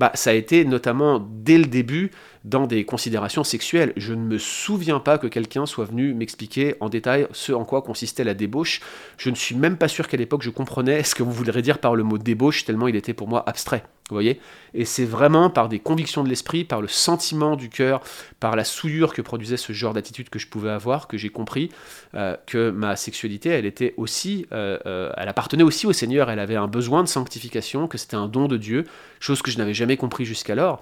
bah, 0.00 0.10
ça 0.14 0.30
a 0.30 0.32
été 0.32 0.64
notamment 0.64 1.20
dès 1.20 1.58
le 1.58 1.66
début 1.66 2.10
dans 2.44 2.66
des 2.66 2.84
considérations 2.84 3.44
sexuelles. 3.44 3.92
Je 3.96 4.14
ne 4.14 4.22
me 4.22 4.38
souviens 4.38 5.00
pas 5.00 5.18
que 5.18 5.26
quelqu'un 5.26 5.66
soit 5.66 5.84
venu 5.84 6.14
m'expliquer 6.14 6.74
en 6.80 6.88
détail 6.88 7.26
ce 7.32 7.52
en 7.52 7.64
quoi 7.64 7.82
consistait 7.82 8.24
la 8.24 8.34
débauche. 8.34 8.80
Je 9.18 9.30
ne 9.30 9.34
suis 9.34 9.54
même 9.54 9.76
pas 9.76 9.88
sûr 9.88 10.08
qu'à 10.08 10.16
l'époque 10.16 10.42
je 10.42 10.50
comprenais 10.50 11.02
ce 11.02 11.14
que 11.14 11.22
vous 11.22 11.32
voudrez 11.32 11.62
dire 11.62 11.78
par 11.78 11.94
le 11.94 12.02
mot 12.02 12.18
débauche, 12.18 12.64
tellement 12.64 12.88
il 12.88 12.96
était 12.96 13.14
pour 13.14 13.28
moi 13.28 13.42
abstrait. 13.46 13.84
Vous 14.10 14.16
voyez 14.16 14.40
Et 14.74 14.84
c'est 14.84 15.04
vraiment 15.04 15.50
par 15.50 15.68
des 15.68 15.78
convictions 15.78 16.24
de 16.24 16.28
l'esprit, 16.28 16.64
par 16.64 16.80
le 16.80 16.88
sentiment 16.88 17.54
du 17.54 17.68
cœur, 17.68 18.00
par 18.40 18.56
la 18.56 18.64
souillure 18.64 19.14
que 19.14 19.22
produisait 19.22 19.56
ce 19.56 19.72
genre 19.72 19.94
d'attitude 19.94 20.30
que 20.30 20.40
je 20.40 20.48
pouvais 20.48 20.70
avoir, 20.70 21.06
que 21.06 21.16
j'ai 21.16 21.28
compris 21.28 21.70
euh, 22.14 22.36
que 22.46 22.70
ma 22.70 22.96
sexualité, 22.96 23.50
elle 23.50 23.66
était 23.66 23.94
aussi, 23.96 24.46
euh, 24.52 24.78
euh, 24.84 25.12
elle 25.16 25.28
appartenait 25.28 25.62
aussi 25.62 25.86
au 25.86 25.92
Seigneur, 25.92 26.28
elle 26.28 26.40
avait 26.40 26.56
un 26.56 26.66
besoin 26.66 27.04
de 27.04 27.08
sanctification, 27.08 27.86
que 27.86 27.98
c'était 27.98 28.16
un 28.16 28.26
don 28.26 28.48
de 28.48 28.56
Dieu, 28.56 28.84
chose 29.20 29.42
que 29.42 29.52
je 29.52 29.58
n'avais 29.58 29.74
jamais 29.74 29.96
compris 29.96 30.24
jusqu'alors. 30.24 30.80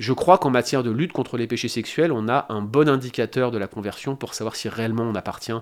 Je 0.00 0.14
crois 0.14 0.38
qu'en 0.38 0.48
matière 0.48 0.82
de 0.82 0.90
lutte 0.90 1.12
contre 1.12 1.36
les 1.36 1.46
péchés 1.46 1.68
sexuels, 1.68 2.10
on 2.10 2.26
a 2.26 2.46
un 2.48 2.62
bon 2.62 2.88
indicateur 2.88 3.50
de 3.50 3.58
la 3.58 3.66
conversion 3.66 4.16
pour 4.16 4.32
savoir 4.32 4.56
si 4.56 4.66
réellement 4.70 5.02
on 5.02 5.14
appartient 5.14 5.52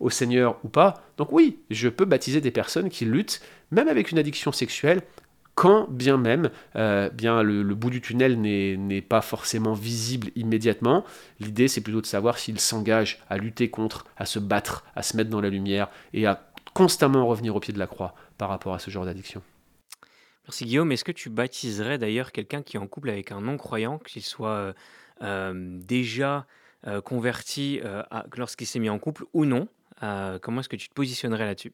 au 0.00 0.10
Seigneur 0.10 0.58
ou 0.64 0.68
pas. 0.68 1.02
Donc 1.16 1.32
oui, 1.32 1.60
je 1.70 1.88
peux 1.88 2.04
baptiser 2.04 2.42
des 2.42 2.50
personnes 2.50 2.90
qui 2.90 3.06
luttent, 3.06 3.40
même 3.70 3.88
avec 3.88 4.10
une 4.10 4.18
addiction 4.18 4.52
sexuelle, 4.52 5.00
quand 5.54 5.88
bien 5.90 6.18
même 6.18 6.50
euh, 6.76 7.08
bien 7.08 7.42
le, 7.42 7.62
bout 7.74 7.88
du 7.88 8.02
tunnel 8.02 8.38
n'est 8.38 9.00
pas 9.00 9.22
forcément 9.22 9.72
visible 9.72 10.28
immédiatement. 10.36 11.02
L'idée, 11.40 11.66
c'est 11.66 11.80
plutôt 11.80 12.02
de 12.02 12.06
savoir 12.06 12.36
s'ils 12.36 12.60
s'engagent 12.60 13.24
à 13.30 13.38
lutter 13.38 13.70
contre, 13.70 14.04
à 14.18 14.26
se 14.26 14.38
battre, 14.38 14.84
à 14.94 15.02
se 15.02 15.16
mettre 15.16 15.30
dans 15.30 15.40
la 15.40 15.48
lumière 15.48 15.88
et 16.12 16.26
à 16.26 16.46
constamment 16.74 17.26
revenir 17.26 17.56
au 17.56 17.60
pied 17.60 17.72
de 17.72 17.78
la 17.78 17.86
croix 17.86 18.14
par 18.36 18.50
rapport 18.50 18.74
à 18.74 18.78
ce 18.78 18.90
genre 18.90 19.06
d'addiction. 19.06 19.40
Merci 20.46 20.64
Guillaume. 20.64 20.92
Est-ce 20.92 21.04
que 21.04 21.12
tu 21.12 21.28
baptiserais 21.28 21.98
d'ailleurs 21.98 22.30
quelqu'un 22.30 22.62
qui 22.62 22.76
est 22.76 22.80
en 22.80 22.86
couple 22.86 23.10
avec 23.10 23.32
un 23.32 23.40
non-croyant, 23.40 23.98
qu'il 23.98 24.22
soit 24.22 24.50
euh, 24.50 24.72
euh, 25.22 25.52
déjà 25.80 26.46
euh, 26.86 27.00
converti 27.00 27.80
lorsqu'il 28.36 28.68
s'est 28.68 28.78
mis 28.78 28.88
en 28.88 28.98
couple 29.00 29.24
ou 29.32 29.44
non? 29.44 29.68
Comment 30.00 30.60
est-ce 30.60 30.68
que 30.68 30.76
tu 30.76 30.88
te 30.88 30.94
positionnerais 30.94 31.46
là-dessus? 31.46 31.72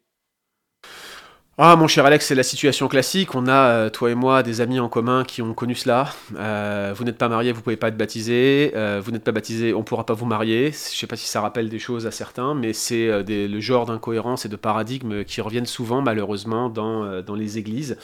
Ah 1.65 1.77
mon 1.77 1.87
cher 1.87 2.05
Alex, 2.05 2.27
c'est 2.27 2.35
la 2.35 2.43
situation 2.43 2.89
classique. 2.89 3.37
On 3.37 3.47
a, 3.47 3.89
toi 3.91 4.11
et 4.11 4.17
moi, 4.17 4.43
des 4.43 4.61
amis 4.61 4.81
en 4.81 4.89
commun 4.89 5.23
qui 5.23 5.43
ont 5.43 5.55
connu 5.55 5.77
cela. 5.77 6.09
vous 6.31 7.05
n'êtes 7.05 7.19
pas 7.19 7.29
marié, 7.29 7.53
vous 7.53 7.63
pouvez 7.63 7.77
pas 7.77 7.89
être 7.89 7.97
baptisé. 7.97 8.73
vous 9.01 9.13
n'êtes 9.13 9.23
pas 9.23 9.31
baptisé, 9.31 9.73
on 9.73 9.85
pourra 9.85 10.05
pas 10.05 10.15
vous 10.15 10.27
marier. 10.27 10.73
Je 10.73 10.99
sais 10.99 11.07
pas 11.07 11.17
si 11.17 11.29
ça 11.29 11.41
rappelle 11.41 11.69
des 11.69 11.79
choses 11.79 12.07
à 12.07 12.11
certains, 12.11 12.55
mais 12.55 12.73
c'est 12.73 13.23
le 13.27 13.61
genre 13.61 13.87
d'incohérence 13.87 14.45
et 14.45 14.49
de 14.49 14.57
paradigmes 14.57 15.23
qui 15.23 15.41
reviennent 15.41 15.67
souvent 15.67 16.03
malheureusement 16.03 16.69
dans, 16.69 17.23
dans 17.23 17.37
les 17.37 17.59
églises 17.59 17.97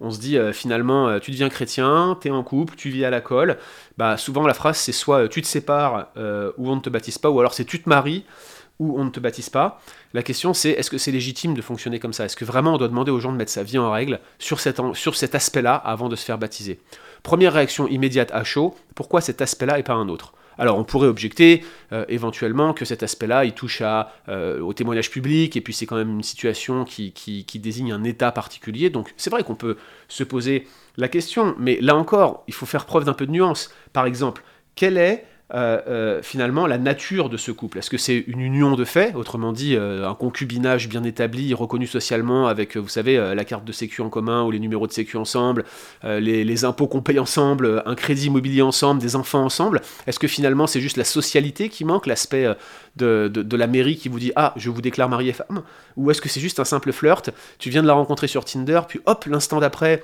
on 0.00 0.10
se 0.10 0.18
dit 0.18 0.38
euh, 0.38 0.52
finalement, 0.52 1.08
euh, 1.08 1.18
tu 1.18 1.30
deviens 1.30 1.48
chrétien, 1.48 2.16
tu 2.20 2.28
es 2.28 2.30
en 2.30 2.42
couple, 2.42 2.74
tu 2.76 2.90
vis 2.90 3.04
à 3.04 3.10
la 3.10 3.20
colle. 3.20 3.58
Bah, 3.96 4.16
souvent, 4.16 4.46
la 4.46 4.54
phrase, 4.54 4.76
c'est 4.76 4.92
soit 4.92 5.24
euh, 5.24 5.28
tu 5.28 5.42
te 5.42 5.46
sépares 5.46 6.08
ou 6.58 6.70
on 6.70 6.76
ne 6.76 6.80
te 6.80 6.90
baptise 6.90 7.18
pas, 7.18 7.30
ou 7.30 7.40
alors 7.40 7.54
c'est 7.54 7.64
tu 7.64 7.82
te 7.82 7.88
maries 7.88 8.24
ou 8.78 8.98
on 8.98 9.04
ne 9.04 9.10
te 9.10 9.20
baptise 9.20 9.50
pas. 9.50 9.80
La 10.12 10.22
question, 10.22 10.54
c'est 10.54 10.70
est-ce 10.70 10.90
que 10.90 10.98
c'est 10.98 11.12
légitime 11.12 11.54
de 11.54 11.62
fonctionner 11.62 12.00
comme 12.00 12.12
ça? 12.12 12.24
Est-ce 12.24 12.36
que 12.36 12.44
vraiment 12.44 12.74
on 12.74 12.78
doit 12.78 12.88
demander 12.88 13.10
aux 13.10 13.20
gens 13.20 13.32
de 13.32 13.36
mettre 13.36 13.52
sa 13.52 13.62
vie 13.62 13.78
en 13.78 13.90
règle 13.90 14.20
sur 14.38 14.60
cet, 14.60 14.80
aspect-là 15.34 15.74
avant 15.74 16.08
de 16.08 16.16
se 16.16 16.24
faire 16.24 16.38
baptiser? 16.38 16.80
Première 17.22 17.52
réaction 17.52 17.86
immédiate 17.86 18.30
à 18.32 18.44
chaud, 18.44 18.74
pourquoi 18.94 19.20
cet 19.20 19.40
aspect-là 19.40 19.78
et 19.78 19.82
pas 19.82 19.94
un 19.94 20.08
autre? 20.08 20.34
Alors 20.58 20.78
on 20.78 20.84
pourrait 20.84 21.08
objecter 21.08 21.64
euh, 21.92 22.04
éventuellement 22.08 22.74
que 22.74 22.84
cet 22.84 23.02
aspect-là, 23.02 23.44
il 23.44 23.52
touche 23.52 23.82
euh, 23.82 24.60
au 24.60 24.72
témoignage 24.72 25.10
public, 25.10 25.56
et 25.56 25.60
puis 25.60 25.72
c'est 25.72 25.86
quand 25.86 25.96
même 25.96 26.10
une 26.10 26.22
situation 26.22 26.84
qui, 26.84 27.12
qui, 27.12 27.58
désigne 27.58 27.92
un 27.92 28.04
état 28.04 28.30
particulier, 28.30 28.90
donc 28.90 29.12
c'est 29.16 29.30
vrai 29.30 29.42
qu'on 29.42 29.56
peut 29.56 29.76
se 30.08 30.22
poser 30.22 30.68
la 30.96 31.08
question, 31.08 31.56
mais 31.58 31.78
là 31.80 31.96
encore, 31.96 32.44
il 32.46 32.54
faut 32.54 32.66
faire 32.66 32.86
preuve 32.86 33.04
d'un 33.04 33.14
peu 33.14 33.26
de 33.26 33.32
nuance. 33.32 33.70
Par 33.92 34.06
exemple, 34.06 34.44
quelle 34.76 34.96
est 34.96 35.26
euh, 35.52 35.78
euh, 35.86 36.22
finalement 36.22 36.66
la 36.66 36.78
nature 36.78 37.28
de 37.28 37.36
ce 37.36 37.50
couple. 37.50 37.76
Est-ce 37.76 37.90
que 37.90 37.98
c'est 37.98 38.24
une 38.28 38.40
union 38.40 38.76
de 38.76 38.84
fait, 38.84 39.14
autrement 39.14 39.52
dit 39.52 39.76
euh, 39.76 40.08
un 40.08 40.14
concubinage 40.14 40.88
bien 40.88 41.04
établi, 41.04 41.52
reconnu 41.52 41.86
socialement, 41.86 42.46
avec, 42.46 42.78
vous 42.78 42.88
savez, 42.88 43.18
la 43.34 43.44
carte 43.44 43.66
de 43.66 43.70
sécu 43.70 44.00
en 44.00 44.08
commun 44.08 44.42
ou 44.44 44.50
les 44.50 44.58
numéros 44.58 44.86
de 44.86 44.92
sécu 44.92 45.18
ensemble, 45.18 45.64
les, 46.02 46.64
impôts 46.64 46.86
qu'on 46.86 47.02
paye 47.02 47.18
ensemble, 47.18 47.82
un 47.84 47.94
crédit 47.94 48.28
immobilier 48.28 48.62
ensemble, 48.62 49.02
des 49.02 49.16
enfants 49.16 49.44
ensemble. 49.44 49.82
Est-ce 50.06 50.18
que 50.18 50.28
finalement 50.28 50.66
c'est 50.66 50.80
juste 50.80 50.96
la 50.96 51.04
socialité 51.04 51.68
qui 51.68 51.84
manque, 51.84 52.06
l'aspect 52.06 52.48
de, 52.96 53.56
la 53.56 53.66
mairie 53.66 53.96
qui 53.96 54.08
vous 54.08 54.18
dit 54.18 54.32
Ah, 54.36 54.54
je 54.56 54.70
vous 54.70 54.80
déclare 54.80 55.10
marié 55.10 55.34
femme? 55.34 55.62
Ou 55.96 56.10
est-ce 56.10 56.22
que 56.22 56.30
c'est 56.30 56.40
juste 56.40 56.58
un 56.58 56.64
simple 56.64 56.90
flirt? 56.90 57.30
Tu 57.58 57.68
viens 57.68 57.82
de 57.82 57.86
la 57.86 57.94
rencontrer 57.94 58.28
sur 58.28 58.46
Tinder, 58.46 58.80
puis 58.88 59.00
hop, 59.04 59.26
l'instant 59.26 59.60
d'après, 59.60 60.02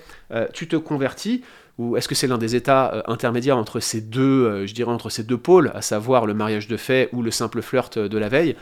tu 0.52 0.68
te 0.68 0.76
convertis 0.76 1.42
ou 1.78 1.96
est-ce 1.96 2.08
que 2.08 2.14
c'est 2.14 2.26
l'un 2.26 2.38
des 2.38 2.56
états 2.56 2.92
euh, 2.92 3.02
intermédiaires 3.06 3.56
entre 3.56 3.80
ces 3.80 4.00
deux, 4.00 4.44
euh, 4.46 4.66
je 4.66 4.74
dirais 4.74 4.90
entre 4.90 5.10
ces 5.10 5.22
deux 5.22 5.38
pôles, 5.38 5.70
à 5.74 5.82
savoir 5.82 6.26
le 6.26 6.34
mariage 6.34 6.68
de 6.68 6.76
fait 6.76 7.08
ou 7.12 7.22
le 7.22 7.30
simple 7.30 7.62
flirt 7.62 7.98
de 7.98 8.18
la 8.18 8.28
veille? 8.28 8.56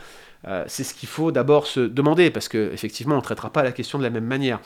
Euh, 0.47 0.63
C'est 0.67 0.83
ce 0.83 0.93
qu'il 0.93 1.09
faut 1.09 1.31
d'abord 1.31 1.67
se 1.67 1.81
demander, 1.81 2.29
parce 2.29 2.47
qu'effectivement, 2.47 3.15
on 3.15 3.19
ne 3.19 3.23
traitera 3.23 3.51
pas 3.51 3.63
la 3.63 3.71
question 3.71 3.97
de 3.97 4.03
la 4.03 4.09
même 4.09 4.25
manière. 4.25 4.59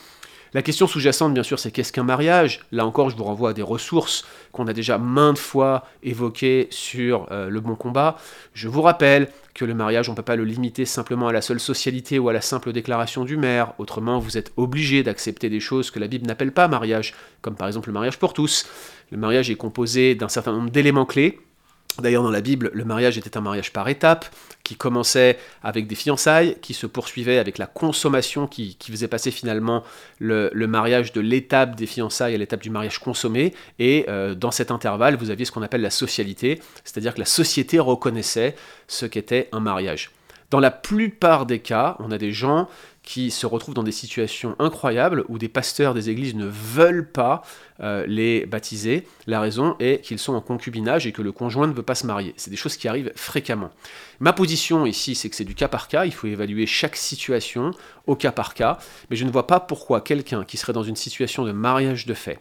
La 0.54 0.62
question 0.62 0.86
sous-jacente, 0.86 1.34
bien 1.34 1.42
sûr, 1.42 1.58
c'est 1.58 1.72
qu'est-ce 1.72 1.92
qu'un 1.92 2.04
mariage? 2.04 2.60
Là 2.72 2.86
encore, 2.86 3.10
je 3.10 3.18
vous 3.18 3.24
renvoie 3.24 3.50
à 3.50 3.54
des 3.54 3.64
ressources 3.64 4.24
qu'on 4.52 4.68
a 4.68 4.74
déjà 4.74 5.00
maintes 5.00 5.40
fois 5.40 5.84
évoquées 6.04 6.68
sur 6.70 7.28
euh, 7.32 7.50
le 7.50 7.60
bon 7.60 7.74
combat. 7.76 8.18
Je 8.54 8.68
vous 8.68 8.84
rappelle 8.84 9.30
que 9.56 9.66
le 9.66 9.74
mariage, 9.74 10.10
on 10.10 10.12
ne 10.12 10.16
peut 10.16 10.22
pas 10.22 10.36
le 10.36 10.44
limiter 10.44 10.86
simplement 10.86 11.28
à 11.28 11.32
la 11.32 11.42
seule 11.42 11.60
socialité 11.60 12.20
ou 12.20 12.30
à 12.30 12.34
la 12.34 12.42
simple 12.42 12.72
déclaration 12.72 13.26
du 13.26 13.36
maire. 13.36 13.74
Autrement, 13.80 14.20
vous 14.20 14.38
êtes 14.38 14.52
obligé 14.56 15.02
d'accepter 15.02 15.50
des 15.50 15.60
choses 15.60 15.90
que 15.90 16.00
la 16.00 16.08
Bible 16.08 16.28
n'appelle 16.28 16.52
pas 16.52 16.68
mariage, 16.68 17.16
comme 17.42 17.56
par 17.56 17.68
exemple 17.68 17.90
le 17.90 17.94
mariage 17.94 18.20
pour 18.20 18.34
tous. 18.34 18.68
Le 19.10 19.18
mariage 19.18 19.50
est 19.50 19.56
composé 19.56 20.14
d'un 20.14 20.30
certain 20.30 20.52
nombre 20.52 20.70
d'éléments 20.70 21.08
clés 21.08 21.40
D'ailleurs, 22.00 22.24
dans 22.24 22.32
la 22.32 22.42
Bible, 22.42 22.72
le 22.74 22.86
mariage 22.86 23.18
était 23.18 23.38
un 23.38 23.42
mariage 23.42 23.72
par 23.72 23.88
étapes, 23.88 24.26
qui 24.64 24.76
commençait 24.76 25.38
avec 25.62 25.88
des 25.88 25.96
fiançailles, 25.96 26.58
qui 26.62 26.74
se 26.74 26.88
poursuivait 26.88 27.38
avec 27.38 27.58
la 27.58 27.68
consommation, 27.68 28.48
qui, 28.48 28.78
faisait 28.90 29.08
passer 29.08 29.30
finalement 29.30 29.84
le, 30.20 30.50
mariage 30.68 31.12
de 31.12 31.22
l'étape 31.22 31.76
des 31.76 31.86
fiançailles 31.86 32.34
à 32.34 32.38
l'étape 32.38 32.62
du 32.62 32.70
mariage 32.70 33.00
consommé. 33.00 33.54
Et 33.78 34.06
euh, 34.08 34.36
dans 34.36 34.52
cet 34.52 34.72
intervalle, 34.72 35.16
vous 35.18 35.30
aviez 35.30 35.46
ce 35.46 35.52
qu'on 35.52 35.62
appelle 35.62 35.82
la 35.82 35.90
socialité, 35.90 36.62
c'est-à-dire 36.84 37.14
que 37.14 37.20
la 37.20 37.26
société 37.26 37.78
reconnaissait 37.80 38.56
ce 38.88 39.06
qu'était 39.06 39.50
un 39.52 39.60
mariage. 39.60 40.12
Dans 40.50 40.60
la 40.60 40.72
plupart 40.72 41.46
des 41.46 41.60
cas, 41.60 41.96
on 42.00 42.12
a 42.12 42.18
des 42.18 42.32
gens 42.32 42.70
qui 43.04 43.32
se 43.32 43.46
retrouvent 43.46 43.76
dans 43.76 43.84
des 43.84 43.92
situations 43.92 44.56
incroyables 44.60 45.26
où 45.28 45.38
des 45.38 45.50
pasteurs 45.50 45.94
des 45.94 46.10
églises 46.10 46.36
ne 46.36 46.46
veulent 46.46 47.10
pas 47.10 47.44
euh, 47.82 48.06
les 48.08 48.46
baptiser. 48.46 49.06
La 49.28 49.42
raison 49.42 49.76
est 49.80 50.02
qu'ils 50.02 50.20
sont 50.20 50.34
en 50.34 50.42
concubinage 50.42 51.06
et 51.06 51.12
que 51.12 51.22
le 51.22 51.34
conjoint 51.34 51.68
ne 51.68 51.74
veut 51.74 51.84
pas 51.84 51.96
se 51.96 52.08
marier. 52.08 52.34
C'est 52.38 52.50
des 52.50 52.56
choses 52.56 52.78
qui 52.78 52.88
arrivent 52.88 53.12
fréquemment. 53.16 53.72
Ma 54.22 54.32
position 54.32 54.86
ici, 54.86 55.16
c'est 55.16 55.30
que 55.30 55.36
c'est 55.36 55.44
du 55.44 55.54
cas 55.54 55.68
par 55.68 55.90
cas. 55.90 56.06
Il 56.06 56.14
faut 56.14 56.28
évaluer 56.28 56.66
chaque 56.66 56.96
situation 56.96 57.72
au 58.08 58.16
cas 58.16 58.32
par 58.32 58.54
cas. 58.54 58.78
Mais 59.10 59.18
je 59.18 59.26
ne 59.26 59.32
vois 59.32 59.48
pas 59.48 59.60
pourquoi 59.60 60.00
quelqu'un 60.00 60.46
qui 60.46 60.56
serait 60.56 60.74
dans 60.74 60.84
une 60.84 60.96
situation 60.96 61.44
de 61.44 61.52
mariage 61.52 62.06
de 62.06 62.14
fait, 62.14 62.40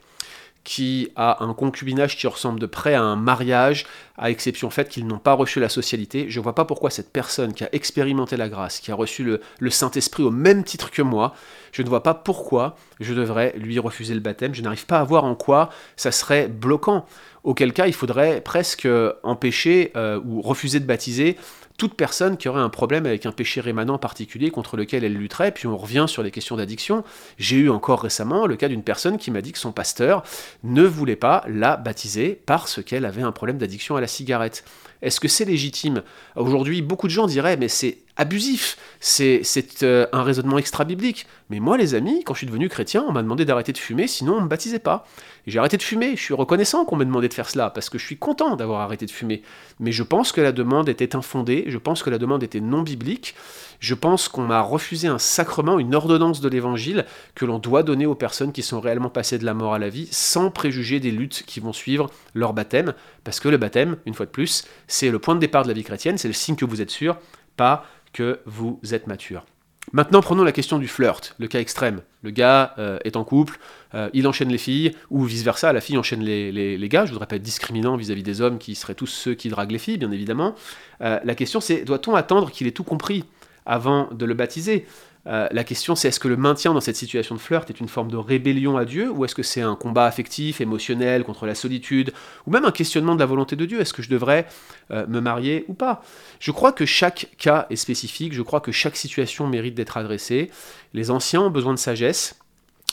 qui 0.65 1.11
a 1.17 1.43
un 1.45 1.55
concubinage 1.55 2.17
qui 2.17 2.27
ressemble 2.27 2.61
de 2.61 2.67
près 2.67 2.95
à 2.95 3.03
un 3.03 3.17
mariage, 3.17 3.87
à 4.17 4.31
exception 4.31 4.71
fait 4.71 4.89
qu'ils 4.89 5.07
n'ont 5.07 5.19
pas 5.19 5.33
reçu 5.33 5.59
la 5.59 5.69
socialité. 5.69 6.27
Je 6.29 6.39
ne 6.39 6.43
vois 6.43 6.55
pas 6.55 6.65
pourquoi 6.65 6.91
cette 6.91 7.13
personne 7.13 7.53
qui 7.53 7.65
a 7.65 7.69
expérimenté 7.73 8.37
la 8.37 8.49
grâce, 8.49 8.79
qui 8.79 8.93
a 8.93 8.95
reçu 8.95 9.25
le, 9.25 9.41
le 9.59 9.71
Saint-Esprit 9.71 10.23
au 10.23 10.31
même 10.31 10.63
titre 10.63 10.91
que 10.91 11.03
moi, 11.03 11.35
je 11.73 11.83
ne 11.83 11.89
vois 11.89 12.03
pas 12.03 12.15
pourquoi 12.15 12.77
je 13.01 13.15
devrais 13.15 13.55
lui 13.57 13.79
refuser 13.79 14.15
le 14.15 14.21
baptême. 14.21 14.55
Je 14.55 14.63
n'arrive 14.63 14.87
pas 14.87 15.01
à 15.01 15.05
voir 15.05 15.25
en 15.25 15.35
quoi 15.35 15.71
ça 15.97 16.13
serait 16.13 16.47
bloquant. 16.49 17.07
Auquel 17.43 17.73
cas, 17.73 17.89
il 17.89 17.95
faudrait 17.95 18.41
presque 18.41 18.87
empêcher 19.25 19.91
euh, 19.97 20.21
ou 20.25 20.43
refuser 20.43 20.79
de 20.79 20.85
baptiser 20.85 21.37
toute 21.83 21.95
personne 21.95 22.37
qui 22.37 22.49
aurait 22.49 22.61
un 22.61 22.69
problème 22.69 23.07
avec 23.07 23.27
un 23.27 23.33
péché 23.33 23.61
rémanent 23.61 23.99
particulier 23.99 24.53
contre 24.53 24.77
lequel 24.77 25.03
elle 25.03 25.15
lutterait, 25.15 25.51
puis 25.51 25.67
on 25.67 25.77
revient 25.77 26.05
sur 26.07 26.23
les 26.23 26.31
questions 26.31 26.55
d'addiction. 26.55 27.03
J'ai 27.39 27.57
eu 27.57 27.71
encore 27.71 28.03
récemment 28.03 28.47
le 28.47 28.55
cas 28.55 28.69
d'une 28.69 28.85
personne 28.85 29.19
qui 29.19 29.33
m'a 29.33 29.41
dit 29.41 29.51
que 29.51 29.59
son 29.59 29.73
pasteur 29.73 30.23
ne 30.63 30.85
voulait 30.85 31.17
pas 31.17 31.43
la 31.49 31.77
baptiser 31.77 32.41
parce 32.47 32.81
qu'elle 32.85 33.05
avait 33.05 33.23
un 33.23 33.33
problème 33.33 33.59
d'addiction 33.59 33.97
à 33.97 34.01
la 34.01 34.07
cigarette. 34.07 34.63
Est-ce 35.03 35.21
que 35.21 35.29
c'est 35.29 35.45
légitime? 35.45 36.03
Aujourd'hui, 36.37 36.81
beaucoup 36.81 37.09
de 37.09 37.13
gens 37.13 37.27
diraient, 37.27 37.57
mais 37.57 37.69
c'est 37.69 37.99
abusif, 38.17 38.77
c'est 39.01 39.43
euh, 39.83 40.07
un 40.13 40.23
raisonnement 40.23 40.59
extra-biblique. 40.59 41.27
Mais 41.51 41.61
moi, 41.61 41.77
les 41.77 41.95
amis, 41.95 42.23
quand 42.25 42.35
je 42.35 42.39
suis 42.39 42.47
devenu 42.47 42.69
chrétien, 42.69 43.05
on 43.09 43.13
m'a 43.13 43.23
demandé 43.23 43.45
d'arrêter 43.45 43.73
de 43.73 43.79
fumer, 43.79 44.07
sinon 44.07 44.35
on 44.35 44.39
ne 44.39 44.45
me 44.45 44.49
baptisait 44.49 44.79
pas. 44.79 45.07
J'ai 45.47 45.59
arrêté 45.59 45.77
de 45.77 45.83
fumer, 45.83 46.15
je 46.15 46.23
suis 46.23 46.35
reconnaissant 46.35 46.85
qu'on 46.85 46.97
m'ait 46.97 47.05
demandé 47.05 47.29
de 47.29 47.35
faire 47.35 47.51
cela, 47.51 47.71
parce 47.71 47.91
que 47.91 47.99
je 47.99 48.07
suis 48.07 48.17
content 48.17 48.55
d'avoir 48.55 48.81
arrêté 48.81 49.07
de 49.07 49.11
fumer. 49.11 49.43
Mais 49.81 49.91
je 49.91 50.05
pense 50.05 50.31
que 50.31 50.41
la 50.41 50.53
demande 50.53 50.89
était 50.89 51.17
infondée, 51.17 51.65
je 51.67 51.79
pense 51.79 52.03
que 52.03 52.11
la 52.11 52.19
demande 52.19 52.43
était 52.45 52.61
non 52.61 52.83
biblique, 52.83 53.35
je 53.81 53.95
pense 53.95 54.29
qu'on 54.29 54.43
m'a 54.43 54.61
refusé 54.61 55.09
un 55.09 55.19
sacrement, 55.19 55.81
une 55.81 55.97
ordonnance 55.97 56.41
de 56.41 56.49
l'évangile 56.49 57.07
que 57.35 57.45
l'on 57.45 57.59
doit 57.59 57.83
donner 57.83 58.07
aux 58.07 58.15
personnes 58.15 58.53
qui 58.53 58.63
sont 58.63 58.81
réellement 58.81 59.09
passées 59.09 59.39
de 59.39 59.45
la 59.45 59.55
mort 59.55 59.75
à 59.75 59.81
la 59.81 59.89
vie, 59.89 60.07
sans 60.13 60.51
préjuger 60.51 61.01
des 61.01 61.11
luttes 61.11 61.43
qui 61.45 61.59
vont 61.59 61.73
suivre 61.73 62.09
leur 62.35 62.53
baptême, 62.53 62.95
parce 63.25 63.41
que 63.41 63.49
le 63.49 63.57
baptême, 63.57 63.97
une 64.07 64.15
fois 64.15 64.27
de 64.27 64.31
plus, 64.31 64.65
c'est 64.93 65.11
le 65.11 65.19
point 65.19 65.35
de 65.35 65.41
départ 65.41 65.63
de 65.63 65.69
la 65.69 65.75
vie 65.75 65.85
chrétienne, 65.85 66.19
c'est 66.19 66.29
le 66.29 66.35
signe 66.35 66.55
que 66.55 66.67
vous 66.67 66.83
êtes 66.83 66.91
sûr, 66.91 67.17
pas 67.57 67.87
que 68.13 68.41
vous 68.45 68.79
êtes 68.93 69.07
mature. 69.07 69.47
Maintenant, 69.93 70.21
prenons 70.21 70.45
la 70.45 70.53
question 70.53 70.79
du 70.79 70.87
flirt, 70.87 71.35
le 71.39 71.49
cas 71.49 71.61
extrême. 71.61 72.03
Le 72.23 72.31
gars 72.31 72.75
euh, 72.79 72.99
est 73.05 73.17
en 73.17 73.25
couple, 73.25 73.59
euh, 73.95 74.11
il 74.13 74.29
enchaîne 74.29 74.51
les 74.51 74.59
filles, 74.59 74.95
ou 75.11 75.25
vice-versa, 75.25 75.73
la 75.73 75.81
fille 75.81 75.97
enchaîne 75.97 76.23
les, 76.23 76.89
gars. 76.89 77.05
Je 77.05 77.11
ne 77.11 77.15
voudrais 77.15 77.27
pas 77.27 77.37
être 77.37 77.43
discriminant 77.43 77.97
vis-à-vis 77.97 78.23
des 78.23 78.43
hommes 78.43 78.59
qui 78.59 78.75
seraient 78.75 78.95
tous 78.95 79.07
ceux 79.07 79.35
qui 79.35 79.49
draguent 79.49 79.73
les 79.73 79.79
filles, 79.79 79.99
bien 79.99 80.11
évidemment. 80.13 80.55
Euh, 81.01 81.19
la 81.25 81.35
question 81.35 81.61
c'est, 81.61 81.85
doit-on 81.85 82.15
attendre 82.15 82.51
qu'il 82.51 82.67
ait 82.67 82.73
tout 82.73 82.85
compris 82.85 83.25
avant 83.65 84.09
de 84.13 84.27
le 84.27 84.35
baptiser? 84.35 84.87
Euh, 85.29 85.47
la 85.53 85.63
question 85.63 85.95
c'est 85.95 86.09
est-ce 86.09 86.19
que 86.19 86.29
le 86.29 86.37
maintien 86.37 86.75
dans 86.75 86.81
cette 86.81 86.97
situation 86.97 87.37
de 87.37 87.41
flirt 87.41 87.71
est 87.71 87.79
une 87.79 87.89
forme 87.89 88.11
de 88.11 88.17
rébellion 88.17 88.77
à 88.77 88.85
Dieu 88.85 89.11
ou 89.11 89.25
est-ce 89.25 89.37
que 89.37 89.45
c'est 89.45 89.61
un 89.61 89.77
combat 89.77 90.07
affectif, 90.07 90.61
émotionnel 90.61 91.23
contre 91.23 91.47
la 91.47 91.55
solitude 91.55 92.13
ou 92.47 92.51
même 92.51 92.65
un 92.65 92.73
questionnement 92.73 93.15
de 93.15 93.21
la 93.21 93.27
volonté 93.27 93.55
de 93.55 93.65
Dieu 93.65 93.81
Est-ce 93.81 93.93
que 93.93 94.03
je 94.03 94.11
devrais 94.11 94.47
euh, 94.91 95.07
me 95.07 95.21
marier 95.21 95.65
ou 95.69 95.75
pas? 95.75 96.03
Je 96.41 96.51
crois 96.51 96.73
que 96.73 96.87
chaque 96.87 97.29
cas 97.39 97.67
est 97.71 97.77
spécifique, 97.77 98.33
je 98.33 98.43
crois 98.43 98.61
que 98.61 98.73
chaque 98.73 98.97
situation 98.97 99.47
mérite 99.47 99.75
d'être 99.75 99.97
adressée. 99.97 100.51
Les 100.93 101.11
anciens 101.11 101.43
ont 101.43 101.51
besoin 101.51 101.73
de 101.73 101.79
sagesse, 101.79 102.42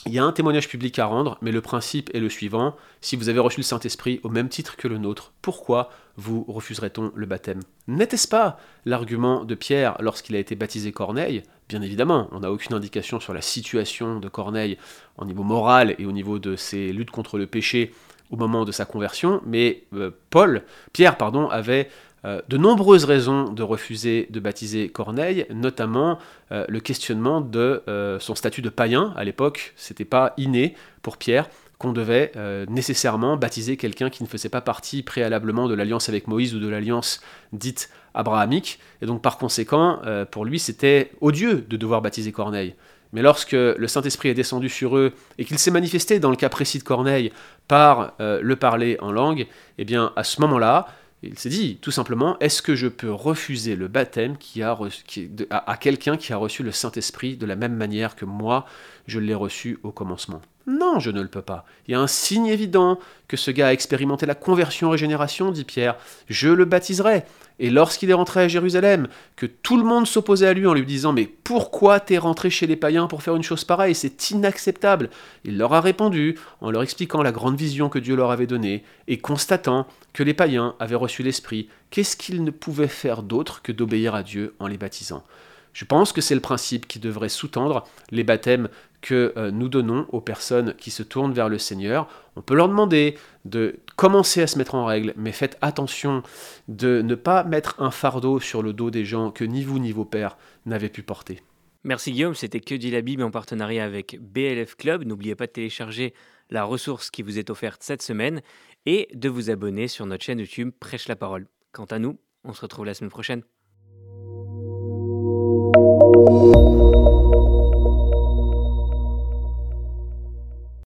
il 0.06 0.13
y 0.13 0.20
a 0.20 0.24
un 0.24 0.32
témoignage 0.32 0.70
public 0.70 0.98
à 1.00 1.06
rendre, 1.06 1.38
mais 1.41 1.51
le 1.51 1.62
principe 1.62 2.10
est 2.13 2.20
le 2.20 2.29
suivant. 2.29 2.75
Si 3.01 3.15
vous 3.15 3.29
avez 3.29 3.39
reçu 3.39 3.60
le 3.60 3.65
Saint-Esprit 3.65 4.20
au 4.24 4.29
même 4.29 4.50
titre 4.50 4.77
que 4.77 4.88
le 4.88 4.98
nôtre, 4.98 5.34
pourquoi 5.41 5.89
vous 6.15 6.46
refuserait-on 6.48 7.12
le 7.15 7.25
baptême? 7.25 7.62
N'était-ce 7.88 8.27
pas 8.27 8.60
l'argument 8.86 9.44
de 9.44 9.56
Pierre 9.56 9.98
lorsqu'il 10.00 10.36
a 10.36 10.39
été 10.39 10.56
baptisé 10.56 10.91
Corneille? 10.91 11.44
Bien 11.68 11.82
évidemment, 11.82 12.29
on 12.32 12.39
n'a 12.39 12.51
aucune 12.51 12.75
indication 12.75 13.20
sur 13.20 13.34
la 13.34 13.41
situation 13.41 14.20
de 14.20 14.29
Corneille 14.29 14.77
au 15.18 15.25
niveau 15.25 15.44
moral 15.44 15.96
et 16.00 16.06
au 16.06 16.12
niveau 16.12 16.39
de 16.39 16.56
ses 16.56 16.91
luttes 16.91 17.12
contre 17.12 17.38
le 17.38 17.46
péché 17.46 17.94
au 18.32 18.36
moment 18.36 18.63
de 18.63 18.72
sa 18.72 18.86
conversion, 18.86 19.41
mais 19.46 19.84
euh, 19.94 20.12
Paul, 20.29 20.63
Pierre, 20.94 21.18
pardon, 21.18 21.50
avait 21.50 21.89
de 22.26 22.58
nombreuses 22.58 23.06
raisons 23.06 23.46
de 23.46 23.64
refuser 23.64 24.28
de 24.30 24.40
baptiser 24.40 24.90
Corneille, 24.90 25.46
notamment 25.50 26.20
euh, 26.52 26.66
le 26.68 26.80
questionnement 26.80 27.42
de 27.42 27.84
euh, 27.88 28.20
son 28.20 28.36
statut 28.36 28.62
de 28.62 28.70
païen. 28.70 29.14
À 29.16 29.24
l'époque, 29.24 29.74
c'était 29.76 30.06
pas 30.06 30.34
inné 30.38 30.76
pour 31.02 31.18
Pierre 31.18 31.50
qu'on 31.78 31.94
devait 31.94 32.34
nécessairement 32.68 33.38
baptiser 33.38 33.78
quelqu'un 33.78 34.10
qui 34.10 34.22
ne 34.22 34.28
faisait 34.28 34.50
pas 34.50 34.60
partie 34.60 35.02
préalablement 35.02 35.70
de 35.70 35.74
l'alliance 35.74 36.10
avec 36.10 36.28
Moïse 36.28 36.54
ou 36.54 36.60
de 36.60 36.68
l'alliance 36.68 37.22
dite 37.54 37.90
abrahamique. 38.14 38.80
Et 39.02 39.06
donc 39.06 39.22
par 39.22 39.38
conséquent, 39.38 40.02
pour 40.30 40.44
lui, 40.44 40.60
c'était 40.60 41.10
odieux 41.22 41.66
de 41.70 41.78
devoir 41.78 42.02
baptiser 42.02 42.34
Corneille. 42.34 42.76
Mais 43.14 43.22
lorsque 43.22 43.54
le 43.54 43.88
Saint-Esprit 43.88 44.28
est 44.28 44.34
descendu 44.34 44.68
sur 44.68 44.98
eux 44.98 45.14
et 45.38 45.46
qu'il 45.46 45.58
s'est 45.58 45.72
manifesté 45.72 46.20
dans 46.20 46.32
le 46.32 46.36
cas 46.36 46.50
précis 46.50 46.80
de 46.80 46.84
Corneille 46.84 47.32
par 47.70 48.14
le 48.20 48.56
parler 48.58 48.98
en 49.00 49.14
langue, 49.14 49.48
eh 49.78 49.86
bien 49.86 50.12
à 50.18 50.26
ce 50.26 50.42
moment-là, 50.42 50.86
il 51.22 51.38
s'est 51.38 51.50
dit 51.50 51.78
tout 51.82 51.92
simplement, 51.92 52.38
est-ce 52.40 52.62
que 52.62 52.76
je 52.76 52.88
peux 52.88 53.12
refuser 53.12 53.76
le 53.76 53.88
baptême 53.88 54.38
à, 55.50 55.78
quelqu'un 55.78 56.18
qui 56.18 56.34
a 56.34 56.38
reçu 56.38 56.64
le 56.64 56.72
Saint-Esprit 56.72 57.36
de 57.36 57.46
la 57.46 57.56
même 57.56 57.76
manière 57.76 58.16
que 58.16 58.26
moi, 58.26 58.66
je 59.08 59.20
l'ai 59.20 59.34
reçu 59.34 59.80
au 59.84 59.92
commencement? 59.92 60.42
Non, 60.68 61.00
je 61.00 61.10
ne 61.10 61.22
le 61.22 61.28
peux 61.28 61.42
pas. 61.42 61.66
Il 61.88 61.92
y 61.92 61.96
a 61.96 62.00
un 62.00 62.08
signe 62.08 62.46
évident 62.46 63.00
que 63.28 63.38
ce 63.38 63.50
gars 63.50 63.68
a 63.68 63.74
expérimenté 63.74 64.25
la 64.25 64.36
conversion 64.36 64.89
régénération, 64.89 65.51
dit 65.51 65.63
Pierre. 65.63 65.96
Je 66.28 66.50
le 66.50 66.66
baptiserai. 66.66 67.24
Et 67.60 67.70
lorsqu'il 67.70 68.10
est 68.10 68.13
rentré 68.13 68.42
à 68.42 68.48
Jérusalem, 68.48 69.08
que 69.36 69.46
tout 69.46 69.78
le 69.78 69.84
monde 69.84 70.08
s'opposait 70.08 70.48
à 70.48 70.54
lui 70.54 70.68
en 70.68 70.74
lui 70.74 70.86
disant 70.86 71.12
Mais 71.12 71.25
pourquoi 71.25 72.00
t'es 72.00 72.18
rentré 72.18 72.50
chez 72.50 72.68
les 72.68 72.75
païens 72.75 73.08
pour 73.08 73.24
faire 73.24 73.36
une 73.36 73.44
chose 73.44 73.66
pareille? 73.66 73.96
C'est 73.96 74.32
inacceptable. 74.32 75.10
Il 75.44 75.58
leur 75.58 75.74
a 75.74 75.82
répondu 75.82 76.38
en 76.62 76.72
leur 76.72 76.84
expliquant 76.84 77.22
la 77.22 77.32
grande 77.32 77.58
vision 77.58 77.89
que 77.89 78.00
Dieu 78.00 78.16
leur 78.16 78.32
avait 78.32 78.48
donnée 78.48 78.84
et 79.08 79.18
constatant 79.18 79.88
que 80.13 80.24
les 80.24 80.34
païens 80.34 80.75
avaient 80.80 80.96
reçu 80.96 81.24
l'Esprit. 81.24 81.68
Qu'est-ce 81.89 82.16
qu'ils 82.16 82.44
ne 82.44 82.51
pouvaient 82.51 82.88
faire 82.88 83.24
d'autre 83.24 83.62
que 83.62 83.72
d'obéir 83.72 84.16
à 84.16 84.24
Dieu 84.24 84.56
en 84.60 84.68
les 84.68 84.78
baptisant? 84.78 85.24
Je 85.74 85.86
pense 85.86 86.12
que 86.12 86.22
c'est 86.22 86.36
le 86.36 86.42
principe 86.42 86.88
qui 86.88 87.00
devrait 87.00 87.30
sous-tendre 87.30 87.88
les 88.12 88.24
baptêmes 88.24 88.70
que 89.02 89.34
euh, 89.38 89.52
nous 89.52 89.70
donnons 89.70 90.06
aux 90.10 90.22
personnes 90.22 90.74
qui 90.76 90.92
se 90.92 91.04
tournent 91.04 91.34
vers 91.34 91.50
le 91.50 91.58
Seigneur. 91.58 92.08
On 92.36 92.42
peut 92.42 92.56
leur 92.56 92.68
demander 92.68 93.18
de 93.46 93.80
commencer 93.96 94.42
à 94.42 94.48
se 94.48 94.58
mettre 94.58 94.76
en 94.76 94.86
règle, 94.86 95.14
mais 95.16 95.32
faites 95.32 95.58
attention 95.62 96.24
de 96.68 97.02
ne 97.02 97.16
pas 97.16 97.44
mettre 97.44 97.82
un 97.82 97.92
fardeau 97.92 98.40
sur 98.40 98.62
le 98.62 98.74
dos 98.74 98.92
des 98.92 99.06
gens 99.06 99.32
que 99.32 99.44
ni 99.44 99.64
vous 99.64 99.80
ni 99.80 99.92
vos 99.92 100.06
pères 100.06 100.38
n'avaient 100.66 100.90
pu 100.90 101.02
porter. 101.02 101.42
Merci 101.86 102.12
Guillaume, 102.12 102.36
c'était 102.36 102.60
Que 102.60 102.76
dit 102.76 102.92
la 102.92 103.02
Bible 103.02 103.24
en 103.24 103.32
partenariat 103.32 103.86
avec 103.86 104.20
BLF 104.20 104.76
Club. 104.76 105.06
N'oubliez 105.06 105.36
pas 105.36 105.48
de 105.48 105.52
télécharger 105.52 106.14
la 106.50 106.66
ressource 106.66 107.10
qui 107.10 107.22
vous 107.22 107.40
est 107.40 107.50
offerte 107.50 107.84
cette 107.84 108.02
semaine 108.02 108.42
et 108.86 109.08
de 109.14 109.30
vous 109.30 109.50
abonner 109.50 109.88
sur 109.88 110.06
notre 110.06 110.26
chaîne 110.26 110.40
YouTube 110.40 110.72
Prêche 110.78 111.08
la 111.08 111.16
parole. 111.16 111.48
Quant 111.72 111.86
à 111.86 112.00
nous, 112.00 112.18
on 112.44 112.54
se 112.54 112.62
retrouve 112.62 112.86
la 112.86 112.94
semaine 112.94 113.12
prochaine. 113.12 113.44